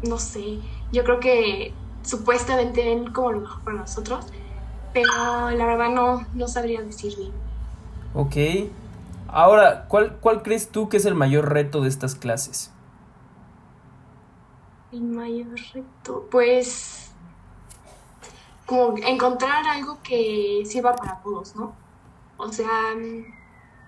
no 0.00 0.18
sé, 0.18 0.62
yo 0.90 1.04
creo 1.04 1.20
que 1.20 1.80
supuestamente 2.06 2.84
ven 2.84 3.12
como 3.12 3.32
lo 3.32 3.40
mejor 3.40 3.62
para 3.62 3.76
nosotros, 3.78 4.24
pero 4.94 5.50
la 5.50 5.66
verdad 5.66 5.90
no, 5.90 6.26
no 6.34 6.48
sabría 6.48 6.80
decir 6.80 7.14
bien. 7.16 7.32
Ok. 8.14 8.70
Ahora, 9.28 9.86
¿cuál, 9.88 10.16
¿cuál 10.20 10.42
crees 10.42 10.70
tú 10.70 10.88
que 10.88 10.96
es 10.96 11.04
el 11.04 11.14
mayor 11.14 11.52
reto 11.52 11.82
de 11.82 11.88
estas 11.88 12.14
clases? 12.14 12.70
El 14.92 15.02
mayor 15.02 15.58
reto, 15.74 16.26
pues 16.30 17.10
como 18.64 18.96
encontrar 18.98 19.66
algo 19.66 19.98
que 20.02 20.62
sirva 20.64 20.94
para 20.94 21.20
todos, 21.20 21.54
¿no? 21.56 21.74
O 22.36 22.52
sea, 22.52 22.94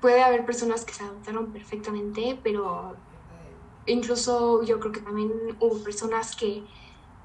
puede 0.00 0.22
haber 0.22 0.44
personas 0.44 0.84
que 0.84 0.92
se 0.92 1.02
adaptaron 1.04 1.52
perfectamente, 1.52 2.38
pero 2.42 2.94
incluso 3.86 4.62
yo 4.62 4.78
creo 4.80 4.92
que 4.92 5.00
también 5.00 5.32
hubo 5.60 5.78
personas 5.82 6.36
que 6.36 6.64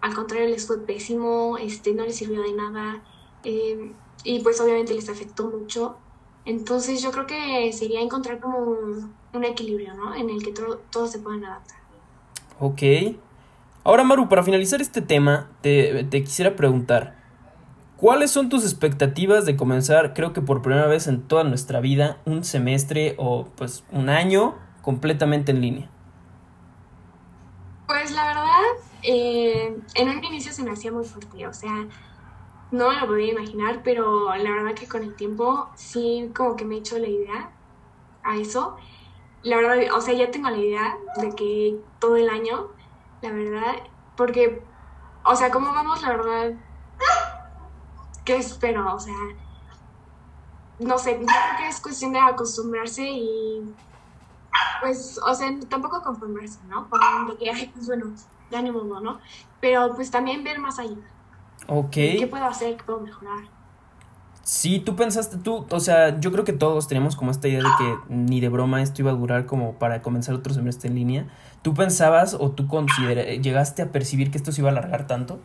al 0.04 0.14
contrario 0.14 0.50
les 0.50 0.68
fue 0.68 0.86
pésimo, 0.86 1.58
este, 1.58 1.94
no 1.94 2.04
les 2.04 2.18
sirvió 2.18 2.42
de 2.42 2.52
nada 2.52 3.02
em, 3.46 3.94
y 4.26 4.42
pues 4.42 4.60
obviamente 4.60 4.94
les 4.94 5.08
afectó 5.08 5.50
mucho. 5.50 5.96
Entonces 6.44 7.02
yo 7.02 7.10
creo 7.12 7.26
que 7.26 7.72
sería 7.72 8.02
encontrar 8.02 8.42
como 8.42 8.58
un, 8.58 9.44
equilibrio, 9.46 9.94
¿no? 9.94 10.14
En 10.14 10.30
el 10.30 10.44
que 10.44 10.54
todos 10.92 11.10
se 11.10 11.20
puedan 11.20 11.46
adaptar. 11.46 11.78
Ok. 12.60 12.82
Ahora, 13.86 14.04
Maru, 14.04 14.28
para 14.28 14.44
finalizar 14.44 14.82
este 14.82 15.02
tema, 15.02 15.50
te, 15.62 16.06
quisiera 16.12 16.58
preguntar, 16.58 17.16
¿cuáles 17.96 18.30
son 18.30 18.50
tus 18.50 18.66
expectativas 18.66 19.46
de 19.46 19.56
comenzar, 19.56 20.14
creo 20.14 20.34
que 20.34 20.42
por 20.42 20.62
primera 20.62 20.88
vez 20.88 21.08
en 21.08 21.22
toda 21.22 21.46
nuestra 21.46 21.80
vida, 21.80 22.18
un 22.26 22.44
semestre 22.44 23.16
o 23.18 23.48
pues 23.56 23.86
un 23.90 24.10
año 24.10 24.56
completamente 24.82 25.54
en 25.54 25.62
línea? 25.62 25.90
Pues 27.88 28.12
la 28.12 28.26
verdad, 28.28 28.93
eh, 29.04 29.78
en 29.96 30.10
un 30.10 30.24
inicio 30.24 30.52
se 30.52 30.64
me 30.64 30.72
hacía 30.72 30.92
muy 30.92 31.06
fuerte, 31.06 31.48
o 31.48 31.54
sea, 31.54 31.88
no 32.72 32.90
me 32.90 33.00
lo 33.00 33.08
podía 33.08 33.32
imaginar, 33.32 33.82
pero 33.84 34.36
la 34.36 34.52
verdad 34.52 34.74
que 34.74 34.88
con 34.88 35.04
el 35.04 35.16
tiempo 35.16 35.70
sí 35.76 36.32
como 36.36 36.56
que 36.56 36.66
me 36.66 36.76
he 36.76 36.80
hecho 36.80 36.98
la 36.98 37.08
idea 37.08 37.52
a 38.24 38.38
eso. 38.38 38.78
La 39.44 39.58
verdad, 39.58 39.78
o 39.96 40.02
sea, 40.02 40.14
ya 40.14 40.32
tengo 40.32 40.50
la 40.50 40.58
idea 40.58 40.98
de 41.22 41.36
que 41.36 41.78
todo 42.00 42.16
el 42.18 42.30
año 42.30 42.70
la 43.24 43.32
verdad, 43.32 43.76
porque, 44.16 44.68
o 45.24 45.36
sea, 45.36 45.50
¿cómo 45.50 45.74
vamos? 45.74 46.02
La 46.02 46.10
verdad, 46.10 46.54
¿qué 48.26 48.36
espero? 48.36 48.94
O 48.94 49.00
sea, 49.00 49.16
no 50.80 50.98
sé, 50.98 51.12
yo 51.20 51.26
creo 51.26 51.58
que 51.58 51.68
es 51.70 51.80
cuestión 51.80 52.12
de 52.12 52.20
acostumbrarse 52.20 53.04
y, 53.04 53.76
pues, 54.82 55.20
o 55.26 55.34
sea, 55.34 55.50
tampoco 55.70 56.02
conformarse, 56.02 56.60
¿no? 56.68 56.90
Con 56.90 57.00
que, 57.38 57.50
ay, 57.50 57.72
pues 57.74 57.88
bueno, 57.88 58.14
ya 58.52 58.62
ni 58.62 58.72
modo, 58.72 59.00
¿no? 59.00 59.20
Pero 59.60 59.96
pues 59.96 60.12
también 60.12 60.44
ver 60.44 60.60
más 60.60 60.80
allá. 60.80 60.98
Ok. 61.68 61.92
¿Qué 61.92 62.28
puedo 62.30 62.46
hacer? 62.46 62.78
¿Qué 62.78 62.84
puedo 62.84 63.00
mejorar? 63.00 63.40
Sí, 64.44 64.80
tú 64.82 64.98
pensaste, 64.98 65.38
tú, 65.38 65.66
o 65.70 65.80
sea, 65.80 66.20
yo 66.20 66.34
creo 66.34 66.44
que 66.44 66.52
todos 66.52 66.90
teníamos 66.90 67.16
como 67.16 67.32
esta 67.32 67.48
idea 67.48 67.62
de 67.62 67.70
que 67.78 67.98
ni 68.10 68.42
de 68.42 68.50
broma 68.50 68.82
esto 68.82 69.02
iba 69.02 69.12
a 69.12 69.14
durar 69.14 69.46
como 69.46 69.76
para 69.76 70.02
comenzar 70.02 70.36
otro 70.36 70.54
semestre 70.54 70.90
en 70.90 70.96
línea. 70.96 71.28
¿Tú 71.62 71.74
pensabas 71.74 72.34
o 72.34 72.52
tú 72.52 72.68
considera, 72.68 73.24
llegaste 73.24 73.82
a 73.82 73.94
percibir 73.94 74.32
que 74.32 74.38
esto 74.38 74.52
se 74.52 74.60
iba 74.60 74.70
a 74.70 74.74
alargar 74.74 75.08
tanto? 75.08 75.40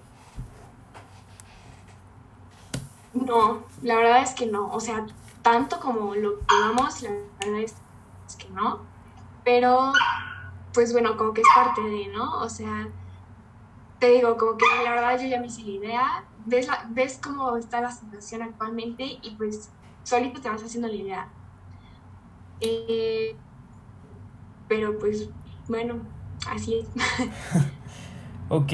No, 3.15 3.61
la 3.83 3.95
verdad 3.95 4.23
es 4.23 4.33
que 4.33 4.47
no. 4.47 4.69
O 4.73 4.81
sea, 4.81 5.07
tanto 5.43 5.79
como 5.79 6.17
lo 6.17 6.41
que 6.41 6.55
vamos, 6.61 7.01
la 7.03 7.11
verdad 7.41 7.61
es 7.61 8.37
que 8.37 8.49
no. 8.49 8.81
Pero, 9.49 9.95
pues 10.75 10.93
bueno, 10.93 11.17
como 11.17 11.33
que 11.33 11.41
es 11.41 11.47
parte 11.55 11.81
de, 11.81 12.09
¿no? 12.09 12.41
O 12.41 12.51
sea, 12.51 12.87
te 13.99 14.11
digo, 14.11 14.37
como 14.37 14.59
que 14.59 14.67
la 14.85 14.91
verdad 14.91 15.19
yo 15.19 15.27
ya 15.27 15.41
me 15.41 15.47
hice 15.47 15.63
la 15.63 15.71
idea. 15.71 16.25
Ves, 16.45 16.67
la, 16.69 16.87
ves 16.91 17.19
cómo 17.23 17.57
está 17.57 17.81
la 17.81 17.91
situación 17.91 18.43
actualmente 18.43 19.05
y 19.23 19.37
pues 19.39 19.71
solito 20.03 20.43
te 20.43 20.51
vas 20.51 20.63
haciendo 20.63 20.89
la 20.89 20.95
idea. 20.97 21.29
Eh, 22.61 23.37
pero 24.69 24.99
pues 24.99 25.31
bueno, 25.67 25.95
así 26.47 26.81
es. 26.81 26.87
ok, 28.51 28.73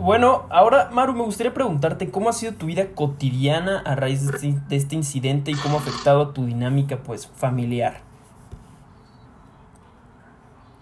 bueno, 0.00 0.46
ahora 0.50 0.90
Maru, 0.90 1.12
me 1.12 1.22
gustaría 1.22 1.54
preguntarte 1.54 2.10
cómo 2.10 2.28
ha 2.28 2.32
sido 2.32 2.54
tu 2.54 2.66
vida 2.66 2.92
cotidiana 2.92 3.84
a 3.86 3.94
raíz 3.94 4.26
de 4.26 4.34
este, 4.34 4.60
de 4.68 4.76
este 4.76 4.96
incidente 4.96 5.52
y 5.52 5.54
cómo 5.54 5.78
ha 5.78 5.80
afectado 5.80 6.22
a 6.22 6.34
tu 6.34 6.44
dinámica 6.44 7.04
pues 7.04 7.28
familiar. 7.28 8.08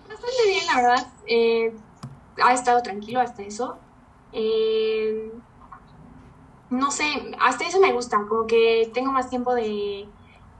Bastante 0.08 0.46
bien, 0.48 0.65
la 0.76 0.88
verdad. 0.88 1.06
Eh, 1.26 1.72
ha 2.42 2.52
estado 2.52 2.82
tranquilo 2.82 3.20
hasta 3.20 3.42
eso. 3.42 3.78
Eh, 4.32 5.32
no 6.70 6.90
sé, 6.90 7.04
hasta 7.40 7.66
eso 7.66 7.80
me 7.80 7.92
gusta, 7.92 8.18
como 8.28 8.46
que 8.46 8.90
tengo 8.92 9.12
más 9.12 9.30
tiempo 9.30 9.54
de 9.54 10.06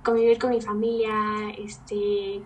convivir 0.04 0.38
con 0.38 0.50
mi 0.50 0.60
familia, 0.60 1.50
este, 1.58 2.40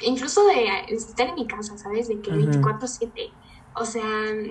incluso 0.00 0.46
de 0.46 0.86
estar 0.88 1.28
en 1.28 1.34
mi 1.34 1.46
casa, 1.46 1.76
¿sabes? 1.76 2.08
De 2.08 2.20
que 2.20 2.30
24/7. 2.30 3.30
O 3.74 3.84
sea, 3.84 4.02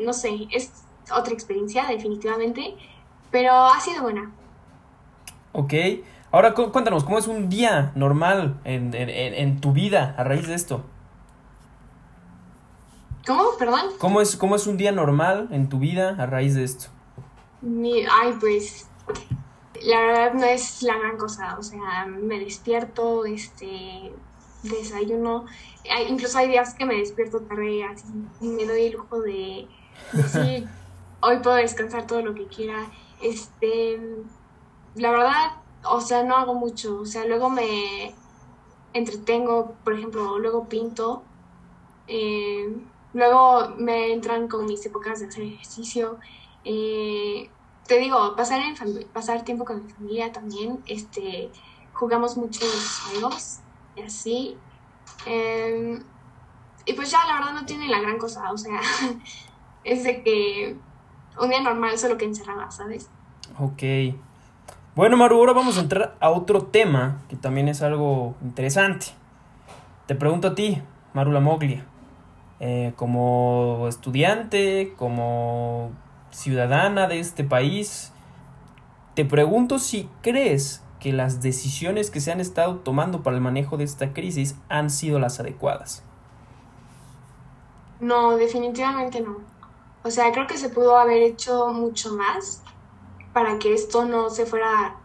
no 0.04 0.14
sé, 0.14 0.48
es 0.52 0.86
otra 1.12 1.34
experiencia 1.34 1.86
definitivamente, 1.88 2.76
pero 3.32 3.52
ha 3.52 3.80
sido 3.80 4.04
buena. 4.04 4.32
Ok, 5.52 5.74
ahora 6.32 6.54
cuéntanos, 6.54 7.04
¿cómo 7.04 7.18
es 7.18 7.28
un 7.28 7.50
día 7.50 7.92
normal 7.96 8.60
en, 8.64 8.94
en, 8.94 9.10
en 9.10 9.62
tu 9.62 9.72
vida 9.72 10.14
a 10.18 10.24
raíz 10.24 10.48
de 10.48 10.54
esto? 10.54 10.84
¿Cómo? 13.26 13.44
Perdón. 13.58 13.92
¿Cómo 13.98 14.22
es, 14.22 14.36
¿Cómo 14.36 14.56
es 14.56 14.68
un 14.68 14.78
día 14.78 14.92
normal 14.92 15.48
en 15.52 15.70
tu 15.70 15.80
vida 15.80 16.16
a 16.20 16.26
raíz 16.26 16.56
de 16.56 16.64
esto? 16.64 16.88
ay, 17.64 18.34
pues 18.40 18.88
la 19.82 20.00
verdad 20.00 20.34
no 20.34 20.46
es 20.46 20.84
la 20.84 20.98
gran 20.98 21.18
cosa. 21.18 21.58
O 21.58 21.64
sea, 21.64 22.06
me 22.06 22.40
despierto, 22.40 23.26
este, 23.26 24.14
desayuno. 24.64 25.46
incluso 26.10 26.38
hay 26.38 26.50
días 26.50 26.74
que 26.76 26.86
me 26.86 26.96
despierto 26.96 27.42
tarde, 27.42 27.84
así 27.84 28.06
me 28.42 28.66
doy 28.66 28.86
el 28.86 28.94
lujo 28.94 29.22
de 29.22 29.68
decir, 30.14 30.68
hoy 31.22 31.38
puedo 31.40 31.56
descansar 31.56 32.08
todo 32.08 32.22
lo 32.22 32.36
que 32.36 32.48
quiera. 32.48 32.88
Este, 33.22 34.00
la 34.96 35.12
verdad, 35.12 35.52
o 35.84 36.02
sea, 36.02 36.24
no 36.24 36.36
hago 36.36 36.54
mucho. 36.54 37.00
O 37.00 37.06
sea, 37.06 37.26
luego 37.26 37.50
me 37.50 38.14
entretengo, 38.94 39.76
por 39.84 39.94
ejemplo, 39.94 40.40
luego 40.40 40.68
pinto. 40.68 41.24
Eh, 42.08 42.76
Luego 43.16 43.70
me 43.78 44.12
entran 44.12 44.50
con 44.50 44.66
mis 44.66 44.86
épocas 44.86 45.22
de 45.22 45.28
hacer 45.28 45.44
ejercicio. 45.44 46.20
Eh, 46.66 47.50
te 47.88 47.98
digo, 47.98 48.36
pasar, 48.36 48.62
pasar 49.14 49.46
tiempo 49.46 49.64
con 49.64 49.86
mi 49.86 49.90
familia 49.90 50.34
también. 50.34 50.84
Este, 50.86 51.50
jugamos 51.94 52.36
muchos 52.36 53.00
juegos 53.08 53.60
y 53.96 54.02
así. 54.02 54.58
Em, 55.26 56.04
y 56.86 56.92
pues 56.92 57.10
ya, 57.10 57.26
la 57.26 57.36
verdad 57.36 57.54
no 57.54 57.66
tiene 57.66 57.88
la 57.88 58.02
gran 58.02 58.18
cosa. 58.18 58.52
O 58.52 58.58
sea, 58.58 58.82
es 59.86 60.04
de 60.04 60.22
que 60.22 60.76
un 61.40 61.50
día 61.50 61.62
normal 61.62 61.98
solo 61.98 62.18
que 62.18 62.26
encerrada, 62.26 62.70
¿sabes? 62.70 63.10
Ok. 63.58 64.14
Bueno, 64.94 65.16
Maru, 65.16 65.38
ahora 65.38 65.54
vamos 65.54 65.78
a 65.78 65.82
entrar 65.82 66.18
a 66.20 66.32
otro 66.32 66.66
tema 66.66 67.22
que 67.30 67.38
también 67.38 67.70
es 67.70 67.82
algo 67.82 68.36
interesante. 68.42 69.06
Te 70.06 70.16
pregunto 70.16 70.50
a 70.50 70.56
ti, 70.56 70.82
Maru 71.14 71.32
Lamoglia. 71.32 71.86
Eh, 72.60 72.94
como 72.96 73.88
estudiante, 73.88 74.94
como 74.98 75.92
ciudadana 76.32 77.08
de 77.08 77.20
este 77.20 77.44
país, 77.44 78.14
te 79.14 79.26
pregunto 79.26 79.80
si 79.80 80.10
crees 80.22 80.82
que 81.00 81.14
las 81.14 81.42
decisiones 81.42 82.12
que 82.12 82.20
se 82.20 82.32
han 82.32 82.40
estado 82.40 82.78
tomando 82.78 83.24
para 83.24 83.36
el 83.36 83.42
manejo 83.42 83.78
de 83.78 83.84
esta 83.84 84.14
crisis 84.14 84.56
han 84.70 84.90
sido 84.90 85.20
las 85.20 85.40
adecuadas. 85.40 86.04
No, 88.00 88.38
definitivamente 88.38 89.22
no. 89.22 89.38
O 90.04 90.12
sea, 90.12 90.32
creo 90.32 90.48
que 90.48 90.58
se 90.58 90.70
pudo 90.70 90.98
haber 90.98 91.22
hecho 91.22 91.74
mucho 91.74 92.14
más 92.14 92.62
para 93.34 93.58
que 93.60 93.74
esto 93.74 94.06
no 94.06 94.30
se 94.30 94.46
fuera 94.46 94.98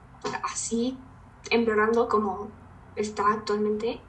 así 0.53 0.97
empeorando 1.51 2.09
como 2.09 2.49
está 2.97 3.33
actualmente. 3.33 4.01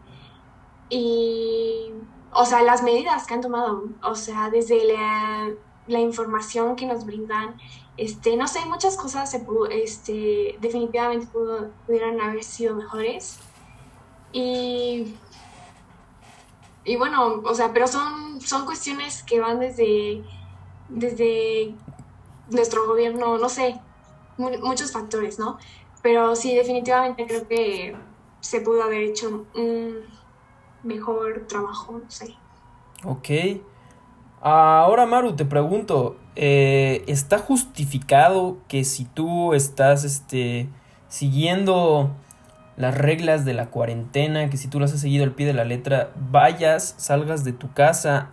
Y 0.90 1.92
o 2.34 2.46
sea, 2.46 2.62
las 2.64 2.84
medidas 2.84 3.28
que 3.28 3.34
han 3.34 3.42
tomado, 3.42 3.84
o 4.04 4.16
sea, 4.16 4.50
desde 4.50 4.84
la, 4.86 6.00
información 6.00 6.78
que 6.78 6.86
nos 6.86 7.06
brindan, 7.06 7.56
este, 7.98 8.38
no 8.38 8.48
sé, 8.48 8.66
muchas 8.66 8.96
cosas 8.96 9.30
se 9.30 9.40
pudo, 9.40 9.66
este, 9.68 10.58
definitivamente 10.62 11.28
pudieran 11.86 12.22
haber 12.22 12.44
sido 12.44 12.76
mejores. 12.76 13.40
Y, 14.32 15.16
y 16.86 16.96
bueno, 16.96 17.42
o 17.44 17.54
sea, 17.54 17.74
pero 17.74 17.88
son, 17.88 18.40
son 18.40 18.66
cuestiones 18.66 19.24
que 19.24 19.42
van 19.42 19.60
desde, 19.60 20.24
desde 20.88 21.76
nuestro 22.50 22.88
gobierno, 22.88 23.38
no 23.38 23.50
sé, 23.50 23.80
muchos 24.38 24.94
factores, 24.94 25.38
¿no? 25.40 25.58
Pero 26.02 26.36
sí, 26.38 26.56
definitivamente 26.56 27.28
creo 27.28 27.48
que 27.48 27.96
se 28.40 28.62
pudo 28.62 28.84
haber 28.84 29.02
hecho 29.02 29.46
un 29.54 30.21
mejor 30.84 31.46
trabajo, 31.48 32.00
no 32.04 32.10
sé. 32.12 32.36
Ok. 33.04 33.30
Ahora, 34.42 35.06
Maru, 35.06 35.36
te 35.36 35.46
pregunto, 35.46 36.18
eh, 36.36 37.04
¿está 37.08 37.38
justificado 37.38 38.58
que 38.68 38.84
si 38.84 39.06
tú 39.06 39.54
estás 39.54 40.04
este, 40.04 40.68
siguiendo 41.08 42.12
las 42.78 42.98
reglas 42.98 43.46
de 43.46 43.54
la 43.54 43.68
cuarentena, 43.68 44.50
que 44.50 44.58
si 44.58 44.68
tú 44.68 44.80
las 44.80 44.94
has 44.94 45.02
seguido 45.02 45.24
al 45.24 45.34
pie 45.34 45.46
de 45.46 45.54
la 45.54 45.64
letra, 45.64 46.12
vayas, 46.16 46.96
salgas 46.98 47.44
de 47.44 47.54
tu 47.54 47.72
casa 47.74 48.30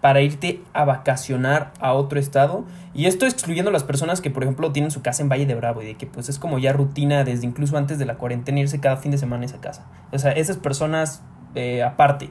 para 0.00 0.20
irte 0.20 0.60
a 0.72 0.84
vacacionar 0.84 1.72
a 1.78 1.92
otro 1.92 2.18
estado? 2.18 2.64
Y 2.92 3.06
esto 3.06 3.24
excluyendo 3.24 3.70
las 3.70 3.84
personas 3.84 4.20
que, 4.20 4.30
por 4.30 4.42
ejemplo, 4.42 4.72
tienen 4.72 4.90
su 4.90 5.02
casa 5.02 5.22
en 5.22 5.28
Valle 5.28 5.46
de 5.46 5.54
Bravo 5.54 5.82
y 5.82 5.86
de 5.86 5.94
que 5.94 6.06
pues 6.06 6.28
es 6.28 6.40
como 6.40 6.58
ya 6.58 6.72
rutina 6.72 7.22
desde 7.22 7.46
incluso 7.46 7.76
antes 7.76 7.98
de 7.98 8.06
la 8.06 8.16
cuarentena 8.16 8.58
irse 8.58 8.80
cada 8.80 8.96
fin 8.96 9.12
de 9.12 9.18
semana 9.18 9.42
a 9.42 9.46
esa 9.46 9.60
casa. 9.60 9.86
O 10.12 10.18
sea, 10.18 10.32
esas 10.32 10.56
personas 10.56 11.22
eh, 11.54 11.82
aparte. 11.82 12.30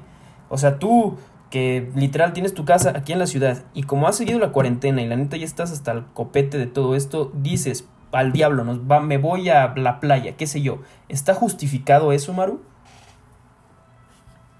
O 0.49 0.57
sea, 0.57 0.79
tú 0.79 1.17
que 1.49 1.91
literal 1.95 2.33
tienes 2.33 2.55
tu 2.55 2.65
casa 2.65 2.93
aquí 2.95 3.13
en 3.13 3.19
la 3.19 3.27
ciudad 3.27 3.63
y 3.75 3.83
como 3.83 4.07
has 4.07 4.17
seguido 4.17 4.39
la 4.39 4.51
cuarentena 4.51 5.03
y 5.03 5.07
la 5.07 5.15
neta 5.15 5.37
ya 5.37 5.45
estás 5.45 5.71
hasta 5.71 5.91
el 5.91 6.05
copete 6.07 6.57
de 6.57 6.65
todo 6.65 6.95
esto, 6.95 7.31
dices, 7.35 7.87
al 8.11 8.31
diablo, 8.31 8.63
nos 8.63 8.79
va, 8.79 8.99
me 8.99 9.17
voy 9.17 9.49
a 9.49 9.73
la 9.75 9.99
playa, 9.99 10.35
qué 10.35 10.47
sé 10.47 10.61
yo. 10.61 10.79
¿Está 11.09 11.33
justificado 11.33 12.11
eso, 12.11 12.33
Maru? 12.33 12.61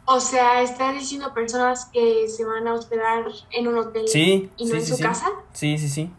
O 0.05 0.19
sea, 0.19 0.61
¿está 0.61 0.91
diciendo 0.91 1.33
personas 1.33 1.85
que 1.85 2.27
se 2.27 2.45
van 2.45 2.67
a 2.67 2.73
hospedar 2.73 3.25
en 3.51 3.67
un 3.67 3.77
hotel 3.77 4.05
y 4.13 4.65
no 4.65 4.75
en 4.75 4.85
su 4.85 4.99
casa? 4.99 5.27
Sí, 5.53 5.77
sí, 5.77 5.87
sí. 5.87 6.11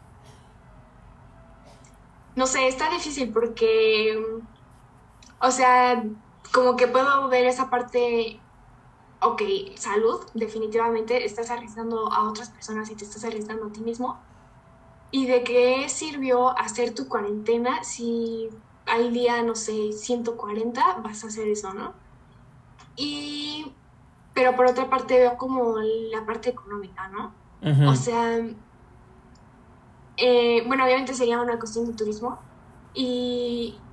No 2.35 2.47
sé, 2.47 2.67
está 2.67 2.91
difícil 2.91 3.31
porque, 3.33 4.19
o 5.39 5.51
sea, 5.51 6.03
como 6.55 6.77
que 6.77 6.87
puedo 6.87 7.29
ver 7.29 7.47
esa 7.47 7.69
parte, 7.69 8.41
ok, 9.21 9.43
salud, 9.75 10.21
definitivamente 10.35 11.25
estás 11.25 11.51
arriesgando 11.51 12.13
a 12.13 12.29
otras 12.31 12.51
personas 12.51 12.89
y 12.91 12.95
te 12.95 13.05
estás 13.05 13.25
arriesgando 13.25 13.67
a 13.67 13.73
ti 13.73 13.81
mismo. 13.81 14.17
¿Y 15.11 15.27
de 15.27 15.43
qué 15.43 15.89
sirvió 15.89 16.57
hacer 16.57 16.95
tu 16.95 17.09
cuarentena 17.09 17.83
si 17.83 18.49
al 18.87 19.13
día, 19.13 19.43
no 19.43 19.57
sé, 19.57 19.93
140 19.93 21.01
vas 21.03 21.25
a 21.25 21.27
hacer 21.27 21.49
eso, 21.49 21.75
¿no? 21.75 21.93
Y, 22.97 23.73
pero 24.33 24.55
por 24.55 24.67
otra 24.67 24.89
parte 24.89 25.19
veo 25.19 25.37
como 25.37 25.79
la 25.81 26.25
parte 26.25 26.51
económica, 26.51 27.09
¿no? 27.09 27.35
O 27.89 27.97
sea, 27.97 28.39
eh, 30.19 30.63
bueno, 30.69 30.85
obviamente 30.85 31.15
sería 31.15 31.41
una 31.41 31.59
cuestión 31.59 31.87
de 31.87 31.95
turismo 31.95 32.39
y 32.93 33.84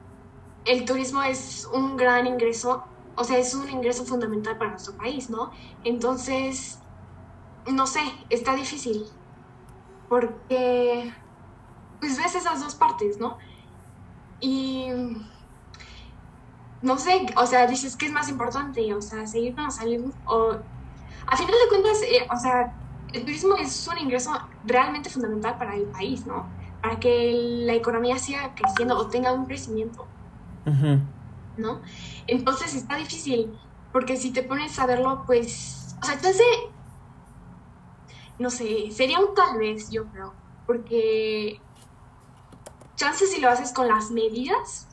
el 0.65 0.85
turismo 0.85 1.23
es 1.23 1.67
un 1.73 1.97
gran 1.97 2.27
ingreso, 2.27 2.83
o 3.15 3.23
sea, 3.23 3.37
es 3.37 3.53
un 3.55 3.69
ingreso 3.69 4.05
fundamental 4.05 4.57
para 4.57 4.71
nuestro 4.71 4.95
país, 4.95 5.29
¿no? 5.29 5.51
Entonces, 5.83 6.79
no 7.67 7.87
sé, 7.87 8.01
está 8.29 8.55
difícil, 8.55 9.05
porque 10.09 11.13
pues 11.99 12.17
ves 12.17 12.35
esas 12.35 12.61
dos 12.61 12.75
partes, 12.75 13.19
¿no? 13.19 13.37
Y 14.39 14.87
no 16.81 16.97
sé, 16.97 17.27
o 17.37 17.45
sea, 17.45 17.67
dices 17.67 17.95
que 17.95 18.07
es 18.07 18.11
más 18.11 18.27
importante, 18.29 18.93
o 18.93 19.01
sea, 19.01 19.27
seguir 19.27 19.55
con 19.55 19.65
o 20.25 20.59
a 21.27 21.37
final 21.37 21.51
de 21.51 21.69
cuentas, 21.69 22.01
eh, 22.03 22.27
o 22.29 22.37
sea, 22.37 22.73
el 23.13 23.23
turismo 23.23 23.55
es 23.55 23.87
un 23.87 23.99
ingreso 23.99 24.31
realmente 24.63 25.09
fundamental 25.09 25.57
para 25.57 25.75
el 25.75 25.85
país, 25.85 26.25
¿no? 26.25 26.49
Para 26.81 26.99
que 26.99 27.31
la 27.65 27.75
economía 27.75 28.17
siga 28.17 28.53
creciendo 28.55 28.97
o 28.97 29.07
tenga 29.09 29.31
un 29.33 29.45
crecimiento, 29.45 30.07
¿no? 31.57 31.81
Entonces 32.27 32.75
está 32.75 32.95
difícil, 32.95 33.57
porque 33.91 34.17
si 34.17 34.31
te 34.31 34.43
pones 34.43 34.77
a 34.79 34.85
verlo, 34.85 35.23
pues, 35.25 35.95
o 36.01 36.05
sea, 36.05 36.15
entonces, 36.15 36.45
no 38.39 38.49
sé, 38.49 38.91
sería 38.91 39.19
un 39.19 39.33
tal 39.35 39.57
vez, 39.57 39.89
yo 39.91 40.05
creo, 40.07 40.33
porque 40.65 41.59
chances 42.95 43.31
si 43.31 43.41
lo 43.41 43.49
haces 43.49 43.73
con 43.73 43.87
las 43.87 44.11
medidas 44.11 44.87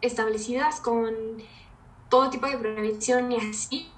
establecidas, 0.00 0.80
con 0.80 1.14
todo 2.08 2.30
tipo 2.30 2.46
de 2.46 2.58
prevención 2.58 3.32
y 3.32 3.36
así, 3.36 3.90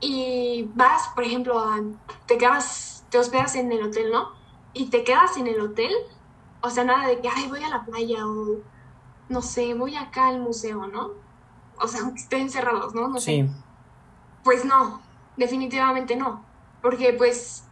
y 0.00 0.68
vas, 0.74 1.08
por 1.14 1.24
ejemplo, 1.24 1.60
a, 1.60 1.80
te 2.26 2.36
quedas, 2.36 3.06
te 3.08 3.18
hospedas 3.18 3.54
en 3.54 3.70
el 3.70 3.82
hotel, 3.84 4.10
¿no? 4.10 4.30
Y 4.72 4.86
te 4.86 5.04
quedas 5.04 5.36
en 5.36 5.46
el 5.46 5.60
hotel, 5.60 5.92
o 6.60 6.70
sea, 6.70 6.84
nada 6.84 7.06
de 7.06 7.20
que, 7.20 7.28
ay, 7.28 7.48
voy 7.48 7.62
a 7.62 7.68
la 7.68 7.84
playa 7.84 8.26
o, 8.26 8.58
no 9.32 9.42
sé, 9.42 9.74
voy 9.74 9.96
acá 9.96 10.28
al 10.28 10.40
museo, 10.40 10.86
¿no? 10.86 11.10
O 11.80 11.88
sea, 11.88 12.02
aunque 12.02 12.20
estén 12.20 12.50
cerrados, 12.50 12.94
¿no? 12.94 13.08
No 13.08 13.18
sí. 13.18 13.48
Pues 14.44 14.64
no, 14.64 15.00
definitivamente 15.36 16.14
no, 16.14 16.44
porque 16.80 17.12
pues 17.12 17.64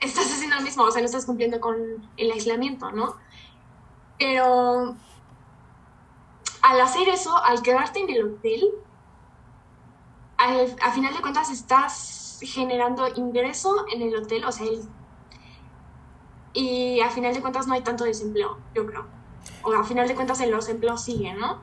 estás 0.00 0.32
haciendo 0.32 0.56
lo 0.56 0.62
mismo, 0.62 0.84
o 0.84 0.90
sea, 0.90 1.00
no 1.00 1.06
estás 1.06 1.26
cumpliendo 1.26 1.60
con 1.60 1.76
el 2.16 2.30
aislamiento, 2.32 2.90
¿no? 2.90 3.16
Pero 4.18 4.96
al 6.62 6.80
hacer 6.80 7.08
eso, 7.08 7.36
al 7.36 7.62
quedarte 7.62 8.00
en 8.00 8.10
el 8.10 8.24
hotel, 8.24 8.70
a 10.38 10.90
final 10.92 11.12
de 11.14 11.20
cuentas 11.20 11.50
estás 11.50 12.40
generando 12.42 13.06
ingreso 13.14 13.84
en 13.92 14.02
el 14.02 14.16
hotel, 14.16 14.44
o 14.44 14.52
sea, 14.52 14.66
y 16.52 17.00
a 17.00 17.10
final 17.10 17.34
de 17.34 17.40
cuentas 17.40 17.66
no 17.66 17.74
hay 17.74 17.82
tanto 17.82 18.04
desempleo, 18.04 18.58
yo 18.74 18.86
creo. 18.86 19.19
O 19.62 19.72
a 19.72 19.84
final 19.84 20.08
de 20.08 20.14
cuentas 20.14 20.46
los 20.46 20.68
empleos 20.68 21.02
siguen, 21.02 21.38
¿no? 21.38 21.58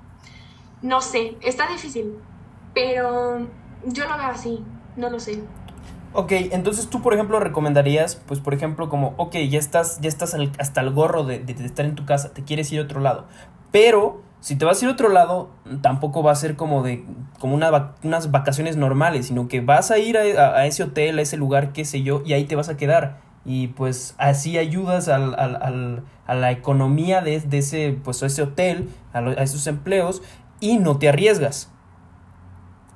No 0.81 1.01
sé, 1.01 1.37
está 1.41 1.67
difícil, 1.67 2.13
pero 2.73 3.39
yo 3.85 4.07
lo 4.07 4.17
veo 4.17 4.27
así, 4.27 4.63
no 4.95 5.09
lo 5.09 5.19
sé. 5.19 5.43
Ok, 6.13 6.31
entonces 6.31 6.89
tú, 6.89 7.01
por 7.01 7.13
ejemplo, 7.13 7.39
recomendarías, 7.39 8.15
pues, 8.15 8.39
por 8.39 8.53
ejemplo, 8.53 8.89
como, 8.89 9.13
ok, 9.17 9.35
ya 9.49 9.59
estás, 9.59 9.99
ya 10.01 10.07
estás 10.07 10.35
hasta 10.57 10.81
el 10.81 10.91
gorro 10.91 11.23
de, 11.23 11.43
estar 11.63 11.85
en 11.85 11.95
tu 11.95 12.05
casa, 12.05 12.33
te 12.33 12.43
quieres 12.43 12.71
ir 12.71 12.79
a 12.79 12.83
otro 12.83 13.01
lado, 13.01 13.25
pero 13.71 14.21
si 14.39 14.55
te 14.55 14.65
vas 14.65 14.81
a 14.81 14.85
ir 14.85 14.89
a 14.89 14.93
otro 14.93 15.09
lado, 15.09 15.49
tampoco 15.81 16.23
va 16.23 16.31
a 16.31 16.35
ser 16.35 16.55
como 16.55 16.81
de 16.81 17.05
como 17.39 17.55
una, 17.55 17.93
unas 18.03 18.31
vacaciones 18.31 18.77
normales, 18.77 19.27
sino 19.27 19.47
que 19.47 19.61
vas 19.61 19.91
a 19.91 19.97
ir 19.99 20.17
a, 20.17 20.65
ese 20.65 20.83
hotel, 20.83 21.19
a 21.19 21.21
ese 21.21 21.37
lugar, 21.37 21.73
qué 21.73 21.85
sé 21.85 22.01
yo, 22.01 22.21
y 22.25 22.33
ahí 22.33 22.45
te 22.45 22.55
vas 22.55 22.69
a 22.69 22.77
quedar. 22.77 23.19
Y 23.47 23.69
pues 23.69 24.13
así 24.17 24.57
ayudas 24.57 25.07
al, 25.07 25.33
al, 25.39 26.03
a 26.27 26.35
la 26.35 26.51
economía 26.51 27.21
de, 27.21 27.39
de, 27.39 27.59
ese, 27.59 27.97
pues, 28.03 28.21
ese 28.21 28.43
hotel, 28.43 28.89
a, 29.13 29.21
esos 29.41 29.65
empleos, 29.65 30.21
y 30.59 30.77
no 30.77 30.99
te 30.99 31.07
arriesgas. 31.09 31.71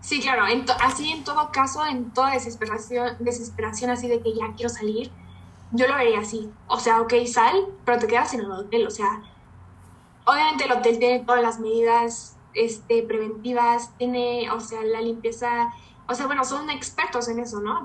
Sí, 0.01 0.19
claro, 0.19 0.43
así 0.81 1.11
en 1.11 1.23
todo 1.23 1.51
caso, 1.51 1.85
en 1.85 2.11
toda 2.11 2.31
desesperación, 2.31 3.15
desesperación 3.19 3.91
así 3.91 4.07
de 4.07 4.19
que 4.19 4.33
ya 4.33 4.53
quiero 4.55 4.69
salir, 4.69 5.09
yo 5.71 5.87
lo 5.87 5.95
vería 5.95 6.19
así. 6.19 6.51
O 6.67 6.79
sea, 6.79 6.99
ok, 7.01 7.13
sal, 7.25 7.55
pero 7.85 7.99
te 7.99 8.07
quedas 8.07 8.33
en 8.33 8.41
el 8.41 8.51
hotel, 8.51 8.85
o 8.85 8.91
sea, 8.91 9.21
obviamente 10.25 10.65
el 10.65 10.71
hotel 10.73 10.99
tiene 10.99 11.19
todas 11.23 11.41
las 11.41 11.59
medidas 11.59 12.35
este, 12.53 13.03
preventivas, 13.03 13.95
tiene, 13.97 14.51
o 14.51 14.59
sea, 14.59 14.81
la 14.83 14.99
limpieza, 14.99 15.71
o 16.09 16.13
sea, 16.13 16.25
bueno, 16.25 16.43
son 16.43 16.69
expertos 16.69 17.29
en 17.29 17.39
eso, 17.39 17.61
¿no? 17.61 17.83